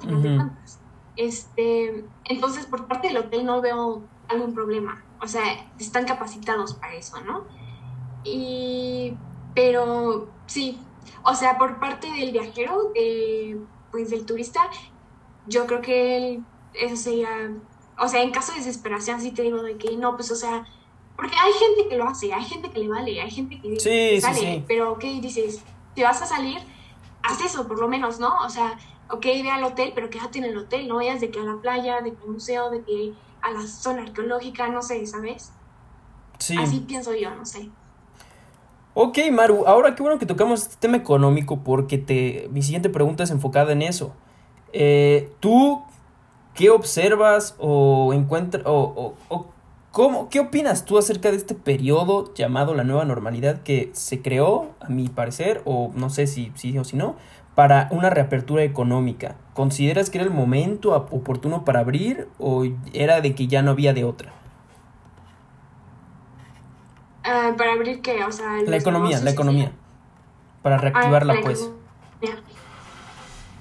Este, 1.17 2.05
entonces, 2.25 2.67
por 2.67 2.87
parte 2.87 3.09
del 3.09 3.17
hotel 3.17 3.47
no 3.47 3.61
veo 3.61 4.03
algún 4.29 4.55
problema, 4.55 5.05
o 5.21 5.27
sea, 5.27 5.43
están 5.79 6.05
capacitados 6.05 6.75
para 6.75 6.95
eso, 6.95 7.21
¿no? 7.23 7.45
Y, 8.25 9.15
pero 9.55 10.29
sí, 10.47 10.79
o 11.23 11.35
sea, 11.35 11.59
por 11.59 11.79
parte 11.79 12.11
del 12.13 12.33
viajero, 12.33 12.93
pues 13.91 14.11
del 14.11 14.27
turista, 14.27 14.69
yo 15.47 15.67
creo 15.67 15.81
que 15.81 16.41
eso 16.75 16.97
sería, 16.97 17.29
o 17.99 18.09
sea, 18.09 18.23
en 18.23 18.31
caso 18.31 18.53
de 18.53 18.59
desesperación, 18.59 19.21
sí 19.21 19.31
te 19.31 19.43
digo 19.43 19.63
de 19.63 19.79
que 19.79 19.97
no, 19.97 20.17
pues, 20.17 20.31
o 20.31 20.37
sea, 20.37 20.67
porque 21.17 21.35
hay 21.37 21.53
gente 21.53 21.89
que 21.89 21.97
lo 21.97 22.05
hace, 22.05 22.35
hay 22.35 22.45
gente 22.45 22.71
que 22.71 22.81
le 22.81 22.89
vale, 22.89 23.21
hay 23.21 23.31
gente 23.31 23.61
que 23.61 23.81
sí, 23.81 24.21
sale, 24.21 24.39
sí, 24.39 24.65
pero 24.69 24.99
¿qué 24.99 25.19
dices? 25.21 25.63
Si 25.95 26.03
vas 26.03 26.21
a 26.21 26.27
salir, 26.27 26.59
haz 27.23 27.41
eso 27.41 27.67
por 27.67 27.81
lo 27.81 27.89
menos, 27.89 28.21
¿no? 28.21 28.35
O 28.45 28.51
sea, 28.51 28.79
ok, 29.11 29.25
ve 29.25 29.51
al 29.51 29.65
hotel, 29.65 29.93
pero 29.95 30.11
quédate 30.11 30.39
en 30.39 30.45
el 30.45 30.57
hotel, 30.57 30.89
no 30.89 30.97
vayas 30.97 31.21
de 31.21 31.31
que 31.31 31.39
a 31.41 31.43
la 31.43 31.57
playa, 31.61 32.01
de 32.01 32.13
que 32.13 32.23
al 32.23 32.31
museo, 32.31 32.71
de 32.71 32.83
que 32.83 33.13
a 33.43 33.53
la 33.53 33.67
zona 33.67 34.03
arqueológica, 34.03 34.69
no 34.69 34.83
sé, 34.83 35.07
¿sabes? 35.07 35.53
Sí. 36.39 36.57
Así 36.59 36.81
pienso 36.81 37.15
yo, 37.15 37.35
no 37.35 37.45
sé. 37.47 37.71
Ok, 38.95 39.19
Maru, 39.31 39.65
ahora 39.67 39.95
qué 39.95 40.03
bueno 40.03 40.19
que 40.19 40.27
tocamos 40.27 40.63
este 40.63 40.77
tema 40.77 40.97
económico 40.97 41.61
porque 41.63 41.99
te, 41.99 42.49
mi 42.51 42.63
siguiente 42.63 42.89
pregunta 42.89 43.25
es 43.25 43.31
enfocada 43.31 43.73
en 43.73 43.83
eso. 43.83 44.15
Eh, 44.73 45.31
¿Tú 45.41 45.83
qué 46.55 46.71
observas 46.71 47.55
o 47.59 48.13
encuentras 48.15 48.65
o, 48.67 49.15
o 49.29 49.47
¿Cómo, 49.97 50.29
¿Qué 50.29 50.41
opinas 50.41 50.85
tú 50.85 50.99
acerca 50.99 51.31
de 51.31 51.39
este 51.39 51.55
periodo 51.55 52.35
llamado 52.35 52.75
la 52.75 52.85
nueva 52.85 53.07
normalidad 53.07 53.63
que 53.63 53.89
se 53.95 54.21
creó, 54.21 54.73
a 54.79 54.91
mi 54.91 55.09
parecer, 55.09 55.63
o 55.65 55.91
no 55.95 56.11
sé 56.11 56.27
si 56.27 56.53
sí 56.55 56.77
o 56.77 56.85
si 56.85 56.99
no, 56.99 57.17
para 57.57 57.89
una 57.91 58.09
reapertura 58.11 58.63
económica? 58.63 59.35
¿Consideras 59.55 60.09
que 60.09 60.19
era 60.19 60.25
el 60.25 60.33
momento 60.33 60.95
oportuno 60.95 61.65
para 61.65 61.81
abrir 61.81 62.29
o 62.39 62.65
era 62.93 63.21
de 63.21 63.35
que 63.35 63.49
ya 63.49 63.63
no 63.63 63.73
había 63.73 63.93
de 63.93 64.05
otra? 64.05 64.33
Ah, 67.25 67.55
para 67.59 67.73
abrir 67.73 68.01
qué, 68.01 68.23
o 68.23 68.31
sea, 68.31 68.63
la 68.65 68.77
economía, 68.77 69.21
la 69.21 69.31
economía. 69.31 69.73
Para 70.63 70.79
reactivarla, 70.79 71.33
ah, 71.33 71.41
pues. 71.43 71.69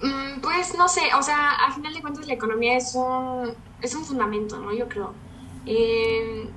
Mm, 0.04 0.42
pues 0.42 0.78
no 0.78 0.88
sé, 0.88 1.02
o 1.18 1.24
sea, 1.24 1.54
al 1.66 1.74
final 1.74 1.92
de 1.92 2.02
cuentas 2.02 2.28
la 2.28 2.34
economía 2.34 2.78
es 2.78 2.94
un, 2.94 3.56
es 3.82 3.96
un 3.96 4.06
fundamento, 4.06 4.60
¿no? 4.60 4.72
Yo 4.72 4.88
creo 4.88 5.26
eh, 5.66 6.48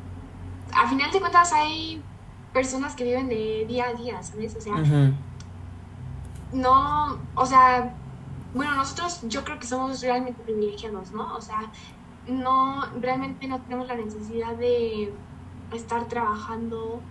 a 0.73 0.89
final 0.89 1.11
de 1.11 1.21
cuentas 1.21 1.53
hay 1.53 2.03
personas 2.53 2.95
que 2.95 3.05
viven 3.05 3.29
de 3.29 3.65
día 3.67 3.87
a 3.87 3.95
día, 3.95 4.23
¿sabes? 4.23 4.55
O 4.57 4.61
sea, 4.61 4.75
no, 6.51 7.29
o 7.35 7.47
sea, 7.47 8.01
bueno, 8.53 8.75
nosotros 8.77 9.21
yo 9.23 9.45
creo 9.45 9.59
que 9.59 9.67
somos 9.67 10.01
realmente 10.01 10.43
privilegiados, 10.43 11.13
¿no? 11.13 11.37
O 11.37 11.41
sea, 11.43 11.73
no, 12.27 12.83
realmente 13.01 13.49
no 13.49 13.63
tenemos 13.63 13.89
la 13.89 13.97
necesidad 13.97 14.57
de 14.57 15.23
estar 15.71 16.09
trabajando 16.09 17.09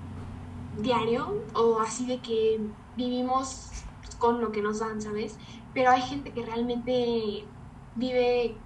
diario 0.72 1.48
o 1.54 1.80
así 1.82 2.08
de 2.08 2.22
que 2.22 2.74
vivimos 2.96 3.72
con 4.20 4.42
lo 4.42 4.52
que 4.52 4.62
nos 4.62 4.80
dan, 4.80 5.02
¿sabes? 5.02 5.38
Pero 5.74 5.92
hay 5.92 6.02
gente 6.04 6.34
que 6.34 6.46
realmente 6.46 7.54
vive, 7.94 8.66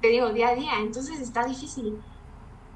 te 0.00 0.08
digo, 0.08 0.32
día 0.32 0.50
a 0.50 0.54
día, 0.54 0.80
entonces 0.80 1.20
está 1.20 1.44
difícil 1.46 2.04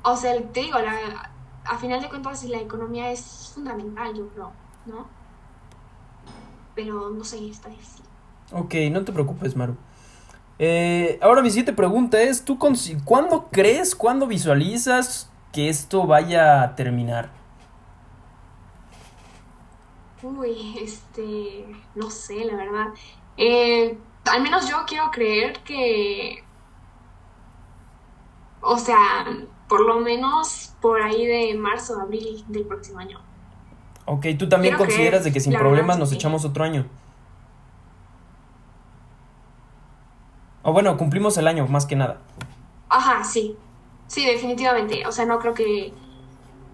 o 0.03 0.17
sea, 0.17 0.35
te 0.53 0.61
digo, 0.61 0.79
la, 0.81 1.37
a 1.65 1.79
final 1.79 2.01
de 2.01 2.09
cuentas 2.09 2.45
la 2.45 2.59
economía 2.61 3.11
es 3.13 3.53
fundamental, 3.55 4.15
yo 4.17 4.31
creo, 4.31 4.61
¿no? 4.85 5.18
Pero 6.79 7.11
no 7.11 7.25
sé, 7.25 7.45
está 7.49 7.69
difícil. 7.69 8.05
Ok, 8.53 8.73
no 8.93 9.05
te 9.05 9.13
preocupes, 9.13 9.57
Maru. 9.57 9.77
Eh, 10.61 11.19
ahora 11.21 11.43
mi 11.43 11.51
siguiente 11.51 11.73
pregunta 11.73 12.23
es, 12.23 12.45
¿tú 12.45 12.57
cuándo 13.05 13.49
crees, 13.51 13.97
cuándo 13.97 14.29
visualizas 14.29 15.29
que 15.53 15.69
esto 15.69 16.07
vaya 16.07 16.63
a 16.63 16.77
terminar? 16.77 17.31
Uy, 20.23 20.79
este, 20.81 21.67
no 21.97 22.11
sé, 22.11 22.45
la 22.45 22.55
verdad. 22.55 22.87
Eh, 23.37 23.99
al 24.27 24.41
menos 24.41 24.71
yo 24.71 24.85
quiero 24.87 25.11
creer 25.11 25.59
que, 25.65 26.45
o 28.61 28.79
sea, 28.79 29.27
por 29.69 29.81
lo 29.81 29.99
menos 29.99 30.75
por 30.81 31.03
ahí 31.03 31.27
de 31.27 31.57
marzo, 31.57 32.01
abril 32.01 32.45
del 32.47 32.67
próximo 32.67 33.01
año. 33.01 33.28
Ok, 34.11 34.27
¿tú 34.39 34.49
también 34.49 34.75
consideras 34.77 35.23
de 35.23 35.33
que 35.33 35.39
sin 35.39 35.53
problemas 35.53 35.99
nos 35.99 36.11
echamos 36.13 36.43
otro 36.47 36.65
año? 36.65 36.87
O 40.63 40.73
bueno, 40.73 40.97
cumplimos 40.97 41.37
el 41.37 41.47
año 41.47 41.67
más 41.67 41.85
que 41.85 41.95
nada. 41.95 42.19
Ajá, 42.89 43.23
sí. 43.23 43.55
Sí, 44.07 44.25
definitivamente. 44.25 45.07
O 45.07 45.13
sea, 45.13 45.27
no 45.27 45.39
creo 45.39 45.53
que 45.53 45.93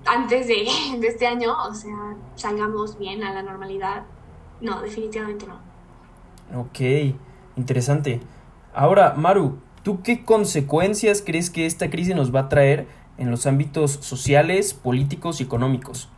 antes 0.07 0.47
de, 0.47 0.65
de 1.01 1.09
este 1.09 1.27
año, 1.27 1.57
o 1.69 1.75
sea, 1.75 2.15
salgamos 2.37 2.99
bien 3.01 3.25
a 3.25 3.35
la 3.35 3.43
normalidad. 3.43 4.05
no, 4.61 4.81
definitivamente 4.81 5.45
no. 5.49 5.59
Ok, 6.61 7.17
interesante. 7.57 8.21
Ahora, 8.73 9.15
Maru, 9.17 9.59
¿tú 9.83 10.03
qué 10.03 10.25
consecuencias 10.25 11.21
crees 11.21 11.51
que 11.51 11.67
esta 11.67 11.91
crisis 11.91 12.15
nos 12.15 12.33
va 12.33 12.41
a 12.41 12.49
traer 12.49 12.87
en 13.19 13.33
los 13.33 13.47
ámbitos 13.47 13.91
sociales, 13.91 14.73
políticos 14.73 15.41
y 15.41 15.43
económicos? 15.43 16.11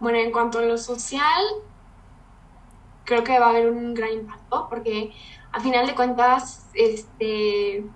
Bueno, 0.00 0.18
en 0.18 0.32
cuanto 0.32 0.58
a 0.58 0.62
lo 0.62 0.78
social, 0.78 1.42
creo 3.04 3.24
que 3.24 3.38
va 3.38 3.46
a 3.46 3.50
haber 3.50 3.70
un 3.70 3.94
gran 3.94 4.12
impacto 4.12 4.68
porque 4.68 5.12
a 5.52 5.60
final 5.60 5.86
de 5.86 5.94
cuentas, 5.94 6.70
este, 6.74 7.94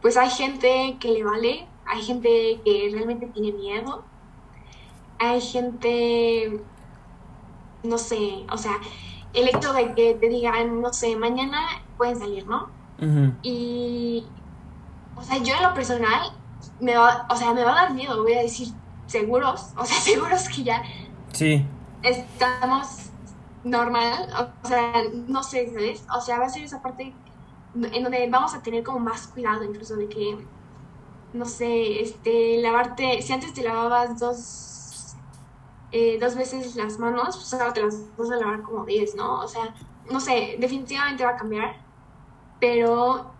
pues 0.00 0.16
hay 0.16 0.30
gente 0.30 0.98
que 1.00 1.10
le 1.12 1.24
vale, 1.24 1.74
hay 1.84 2.02
gente 2.02 2.62
que 2.64 2.90
realmente 2.92 3.28
tiene 3.28 3.52
miedo, 3.52 4.10
hay 5.18 5.40
gente, 5.40 6.66
no 7.82 7.98
sé, 7.98 8.46
o 8.50 8.58
sea, 8.58 8.80
el 9.32 9.48
hecho 9.48 9.72
de 9.72 9.94
que 9.94 10.14
te 10.14 10.28
digan, 10.28 10.80
no 10.80 10.92
sé, 10.92 11.16
mañana 11.16 11.60
pueden 11.96 12.18
salir, 12.18 12.46
¿no? 12.46 12.76
Y, 13.42 14.34
o 15.14 15.22
sea, 15.22 15.38
yo 15.38 15.54
en 15.56 15.62
lo 15.62 15.74
personal, 15.74 16.40
me 16.78 16.96
va, 16.96 17.26
o 17.30 17.36
sea, 17.36 17.54
me 17.54 17.64
va 17.64 17.72
a 17.72 17.74
dar 17.86 17.94
miedo, 17.94 18.22
voy 18.22 18.34
a 18.34 18.42
decir, 18.42 18.81
seguros, 19.12 19.68
o 19.76 19.84
sea, 19.84 20.00
seguros 20.00 20.48
que 20.48 20.64
ya 20.64 20.82
sí. 21.32 21.64
estamos 22.02 23.10
normal, 23.62 24.28
o 24.64 24.66
sea, 24.66 25.04
no 25.28 25.42
sé, 25.42 25.70
¿sabes? 25.70 26.04
O 26.16 26.20
sea, 26.20 26.38
va 26.38 26.46
a 26.46 26.48
ser 26.48 26.64
esa 26.64 26.82
parte 26.82 27.14
en 27.74 28.02
donde 28.02 28.28
vamos 28.28 28.54
a 28.54 28.62
tener 28.62 28.82
como 28.82 28.98
más 28.98 29.28
cuidado 29.28 29.64
incluso 29.64 29.96
de 29.96 30.08
que, 30.08 30.38
no 31.32 31.44
sé, 31.44 32.00
este, 32.00 32.60
lavarte, 32.60 33.22
si 33.22 33.32
antes 33.32 33.54
te 33.54 33.62
lavabas 33.62 34.18
dos, 34.18 35.14
eh, 35.92 36.18
dos 36.20 36.34
veces 36.34 36.74
las 36.74 36.98
manos, 36.98 37.36
pues 37.36 37.54
ahora 37.54 37.72
te 37.72 37.82
las 37.82 38.16
vas 38.16 38.30
a 38.30 38.36
lavar 38.36 38.62
como 38.62 38.84
diez, 38.84 39.14
¿no? 39.14 39.40
O 39.40 39.48
sea, 39.48 39.74
no 40.10 40.20
sé, 40.20 40.56
definitivamente 40.58 41.24
va 41.24 41.30
a 41.30 41.36
cambiar, 41.36 41.76
pero 42.58 43.30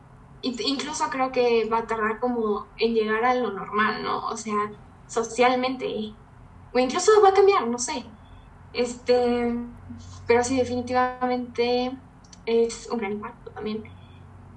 incluso 0.43 1.09
creo 1.11 1.33
que 1.33 1.69
va 1.69 1.79
a 1.79 1.87
tardar 1.87 2.21
como 2.21 2.67
en 2.79 2.95
llegar 2.95 3.25
a 3.25 3.35
lo 3.35 3.51
normal, 3.53 4.03
¿no? 4.03 4.27
O 4.29 4.37
sea, 4.37 4.71
socialmente, 5.13 6.15
o 6.73 6.79
incluso 6.79 7.13
va 7.23 7.29
a 7.29 7.35
cambiar, 7.35 7.67
no 7.67 7.79
sé. 7.79 8.05
Este, 8.73 9.55
pero 10.27 10.43
sí, 10.43 10.57
definitivamente 10.57 11.93
es 12.47 12.89
un 12.91 12.99
gran 12.99 13.13
impacto 13.13 13.51
también. 13.51 13.85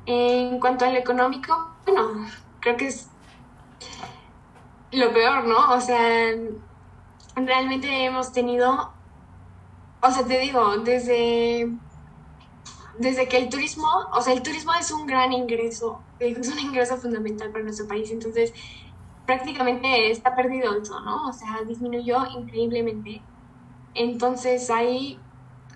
En 0.05 0.59
cuanto 0.59 0.85
al 0.85 0.95
económico, 0.95 1.71
bueno, 1.85 2.25
creo 2.61 2.77
que 2.77 2.87
es 2.87 3.09
lo 4.91 5.11
peor, 5.11 5.45
¿no? 5.45 5.73
O 5.73 5.81
sea, 5.81 6.33
realmente 7.35 8.05
hemos 8.05 8.31
tenido, 8.31 8.93
o 10.01 10.11
sea, 10.11 10.25
te 10.25 10.39
digo, 10.39 10.77
desde, 10.77 11.69
desde 12.97 13.27
que 13.27 13.37
el 13.37 13.49
turismo, 13.49 13.89
o 14.13 14.21
sea, 14.21 14.33
el 14.33 14.41
turismo 14.41 14.73
es 14.79 14.89
un 14.91 15.05
gran 15.05 15.33
ingreso, 15.33 16.01
es 16.19 16.47
un 16.47 16.59
ingreso 16.59 16.95
fundamental 16.95 17.51
para 17.51 17.65
nuestro 17.65 17.87
país, 17.87 18.09
entonces 18.09 18.53
prácticamente 19.25 20.11
está 20.11 20.35
perdido 20.35 20.75
eso, 20.75 20.99
¿no? 21.01 21.27
O 21.27 21.33
sea, 21.33 21.61
disminuyó 21.67 22.25
increíblemente. 22.37 23.21
Entonces 23.93 24.69
ahí 24.69 25.19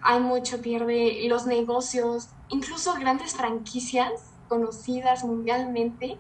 hay 0.02 0.20
mucho 0.20 0.62
pierde 0.62 1.26
los 1.28 1.46
negocios, 1.46 2.30
incluso 2.50 2.94
grandes 2.96 3.36
franquicias 3.36 4.32
conocidas 4.48 5.24
mundialmente, 5.24 6.18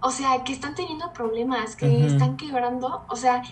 o 0.00 0.10
sea, 0.10 0.44
que 0.44 0.52
están 0.52 0.74
teniendo 0.74 1.12
problemas, 1.12 1.76
que 1.76 2.06
están 2.06 2.36
quebrando, 2.36 3.04
o 3.08 3.16
sea, 3.16 3.42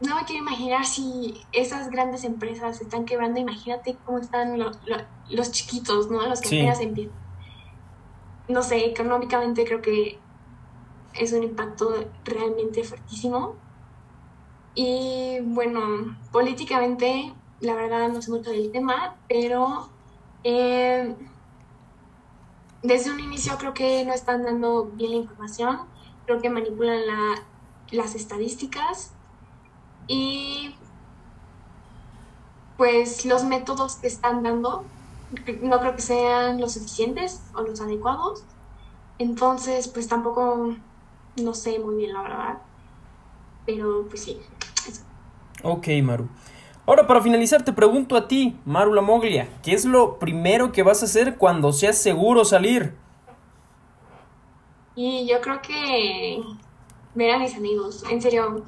no 0.00 0.14
me 0.16 0.24
quiero 0.24 0.42
imaginar 0.42 0.86
si 0.86 1.42
esas 1.52 1.90
grandes 1.90 2.24
empresas 2.24 2.80
están 2.80 3.04
quebrando, 3.04 3.38
imagínate 3.40 3.96
cómo 4.06 4.18
están 4.18 4.58
los 4.58 5.52
chiquitos, 5.52 6.10
¿no? 6.10 6.26
Los 6.26 6.40
que 6.40 6.48
apenas 6.48 6.80
empiezan. 6.80 7.14
No 8.48 8.62
sé, 8.62 8.86
económicamente 8.86 9.64
creo 9.64 9.82
que 9.82 10.18
es 11.14 11.32
un 11.32 11.42
impacto 11.42 11.92
realmente 12.24 12.84
fuertísimo. 12.84 13.56
Y 14.74 15.40
bueno, 15.42 15.80
políticamente 16.32 17.34
la 17.60 17.74
verdad 17.74 18.08
no 18.08 18.22
sé 18.22 18.30
mucho 18.30 18.50
del 18.50 18.72
tema, 18.72 19.16
pero 19.28 19.90
eh, 20.44 21.14
desde 22.82 23.10
un 23.10 23.20
inicio 23.20 23.58
creo 23.58 23.74
que 23.74 24.04
no 24.04 24.12
están 24.12 24.44
dando 24.44 24.86
bien 24.86 25.10
la 25.10 25.16
información, 25.18 25.80
creo 26.24 26.40
que 26.40 26.50
manipulan 26.50 27.00
las 27.90 28.14
estadísticas 28.14 29.12
y 30.06 30.74
pues 32.76 33.26
los 33.26 33.44
métodos 33.44 33.96
que 33.96 34.06
están 34.06 34.42
dando 34.42 34.90
no 35.62 35.80
creo 35.80 35.94
que 35.94 36.02
sean 36.02 36.60
los 36.60 36.74
suficientes 36.74 37.50
o 37.54 37.62
los 37.62 37.80
adecuados. 37.80 38.44
Entonces, 39.18 39.88
pues 39.88 40.08
tampoco 40.08 40.74
no 41.36 41.54
sé 41.54 41.78
muy 41.78 41.96
bien 41.96 42.12
la 42.12 42.22
verdad. 42.22 42.58
Pero 43.66 44.06
pues 44.08 44.24
sí. 44.24 44.38
Eso. 44.88 45.02
Ok, 45.62 45.88
Maru. 46.02 46.28
Ahora, 46.86 47.06
para 47.06 47.20
finalizar, 47.20 47.64
te 47.64 47.72
pregunto 47.72 48.16
a 48.16 48.26
ti, 48.26 48.56
Marula 48.64 49.00
Moglia, 49.00 49.48
¿qué 49.62 49.74
es 49.74 49.84
lo 49.84 50.18
primero 50.18 50.72
que 50.72 50.82
vas 50.82 51.02
a 51.02 51.04
hacer 51.04 51.36
cuando 51.36 51.72
seas 51.72 51.98
seguro 51.98 52.44
salir? 52.44 52.94
Y 54.96 55.26
yo 55.28 55.40
creo 55.40 55.62
que 55.62 56.42
ver 57.14 57.30
a 57.32 57.38
mis 57.38 57.54
amigos, 57.54 58.02
en 58.10 58.20
serio, 58.20 58.64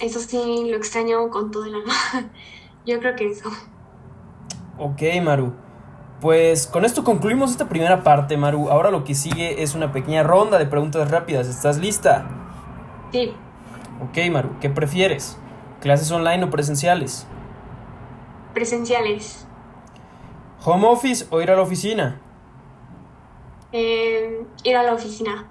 eso 0.00 0.20
sí 0.20 0.66
lo 0.70 0.76
extraño 0.76 1.28
con 1.30 1.50
todo 1.50 1.64
el 1.64 1.74
alma. 1.74 1.92
yo 2.86 2.98
creo 3.00 3.16
que 3.16 3.30
eso. 3.30 3.50
Ok, 4.78 5.02
Maru. 5.22 5.52
Pues 6.22 6.68
con 6.68 6.84
esto 6.84 7.02
concluimos 7.02 7.50
esta 7.50 7.68
primera 7.68 8.04
parte, 8.04 8.36
Maru. 8.36 8.70
Ahora 8.70 8.92
lo 8.92 9.02
que 9.02 9.12
sigue 9.12 9.60
es 9.64 9.74
una 9.74 9.90
pequeña 9.90 10.22
ronda 10.22 10.56
de 10.56 10.66
preguntas 10.66 11.10
rápidas. 11.10 11.48
¿Estás 11.48 11.78
lista? 11.78 12.28
Sí. 13.10 13.34
Ok, 14.00 14.30
Maru, 14.30 14.50
¿qué 14.60 14.70
prefieres? 14.70 15.36
¿Clases 15.80 16.12
online 16.12 16.44
o 16.44 16.50
presenciales? 16.50 17.26
Presenciales. 18.54 19.48
¿Home 20.64 20.86
office 20.86 21.26
o 21.28 21.42
ir 21.42 21.50
a 21.50 21.56
la 21.56 21.62
oficina? 21.62 22.20
Eh, 23.72 24.46
ir 24.62 24.76
a 24.76 24.84
la 24.84 24.94
oficina. 24.94 25.48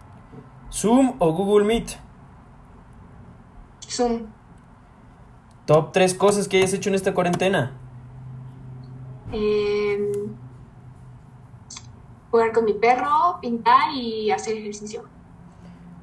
¿Zoom 0.71 1.15
o 1.19 1.34
Google 1.34 1.65
Meet? 1.65 1.97
Zoom. 3.89 4.27
¿Top 5.65 5.91
tres 5.91 6.13
cosas 6.13 6.47
que 6.47 6.60
hayas 6.60 6.71
hecho 6.71 6.88
en 6.88 6.95
esta 6.95 7.13
cuarentena? 7.13 7.73
Eh, 9.34 10.12
jugar 12.32 12.54
con 12.54 12.65
mi 12.65 12.74
perro, 12.74 13.38
pintar 13.41 13.91
y 13.94 14.32
hacer 14.32 14.58
ejercicio. 14.58 15.04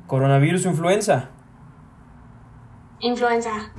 ¿Coronavirus 0.06 0.66
o 0.66 0.68
influenza? 0.70 1.30
Influenza. 3.00 3.72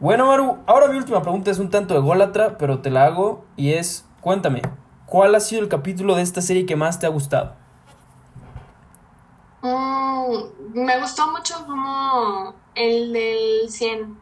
Bueno, 0.00 0.26
Maru, 0.26 0.58
ahora 0.66 0.88
mi 0.88 0.96
última 0.96 1.22
pregunta 1.22 1.50
es 1.50 1.58
un 1.58 1.70
tanto 1.70 1.94
ególatra, 1.96 2.58
pero 2.58 2.80
te 2.80 2.90
la 2.90 3.04
hago 3.04 3.44
y 3.56 3.72
es, 3.72 4.06
cuéntame, 4.20 4.62
¿cuál 5.06 5.34
ha 5.34 5.40
sido 5.40 5.62
el 5.62 5.68
capítulo 5.68 6.16
de 6.16 6.22
esta 6.22 6.40
serie 6.40 6.66
que 6.66 6.76
más 6.76 6.98
te 6.98 7.06
ha 7.06 7.10
gustado? 7.10 7.54
Mm, 9.62 10.34
me 10.72 11.00
gustó 11.00 11.30
mucho 11.30 11.66
como 11.66 12.54
el 12.74 13.12
del 13.12 13.68
100. 13.68 14.18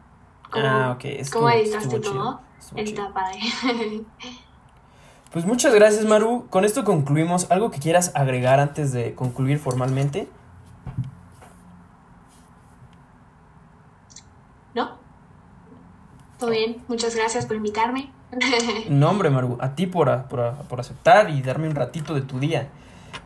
ah, 0.53 0.97
ok. 0.97 1.05
¿Cómo 1.33 1.49
editaste 1.51 2.01
todo? 2.01 2.41
Está 2.75 3.13
padre. 3.13 3.39
Pues 5.33 5.45
muchas 5.45 5.75
gracias, 5.75 6.05
Maru. 6.05 6.47
Con 6.51 6.65
esto 6.65 6.85
concluimos. 6.85 7.51
¿Algo 7.51 7.71
que 7.71 7.79
quieras 7.79 8.13
agregar 8.15 8.61
antes 8.61 8.93
de 8.93 9.15
concluir 9.15 9.59
formalmente? 9.59 10.29
Todo 16.39 16.51
bien, 16.51 16.77
muchas 16.87 17.17
gracias 17.17 17.47
por 17.47 17.57
invitarme. 17.57 18.13
no, 18.89 19.11
hombre, 19.11 19.29
Maru, 19.29 19.59
a 19.61 19.75
ti 19.75 19.87
por, 19.87 20.29
por, 20.29 20.81
aceptar 20.81 21.31
y 21.31 21.43
darme 21.43 21.69
un 21.69 21.75
ratito 21.75 22.15
de 22.15 22.21
tu 22.21 22.39
día. 22.39 22.69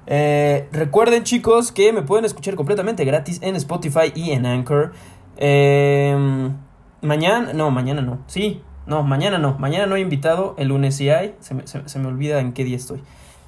Eh, 0.06 0.66
recuerden, 0.72 1.22
chicos, 1.22 1.72
que 1.72 1.92
me 1.92 2.00
pueden 2.00 2.24
escuchar 2.24 2.54
completamente 2.54 3.04
gratis 3.04 3.38
en 3.42 3.56
Spotify 3.56 4.12
y 4.14 4.30
en 4.30 4.46
Anchor. 4.46 4.94
Em, 5.36 6.56
mañana, 7.02 7.52
no, 7.52 7.70
mañana 7.70 8.00
no. 8.00 8.18
Sí, 8.28 8.62
no, 8.86 9.02
mañana 9.02 9.38
no. 9.38 9.56
Mañana 9.58 9.86
no 9.86 9.96
he 9.96 10.00
invitado, 10.00 10.54
el 10.58 10.68
lunes 10.68 10.96
sí 10.96 11.10
hay. 11.10 11.34
Se 11.40 11.54
me, 11.54 11.66
se, 11.66 11.98
me 11.98 12.06
olvida 12.06 12.40
en 12.40 12.52
qué 12.52 12.64
día 12.64 12.76
estoy. 12.76 13.02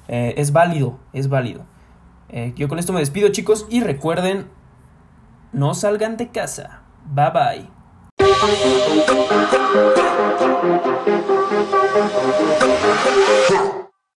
Eh, 0.07 0.35
es 0.37 0.51
válido, 0.51 0.99
es 1.13 1.29
válido. 1.29 1.65
Eh, 2.29 2.53
yo 2.55 2.67
con 2.67 2.79
esto 2.79 2.93
me 2.93 2.99
despido, 2.99 3.29
chicos, 3.29 3.65
y 3.69 3.81
recuerden, 3.81 4.47
no 5.51 5.73
salgan 5.73 6.17
de 6.17 6.29
casa. 6.29 6.81
Bye 7.05 7.31
bye. 7.31 7.69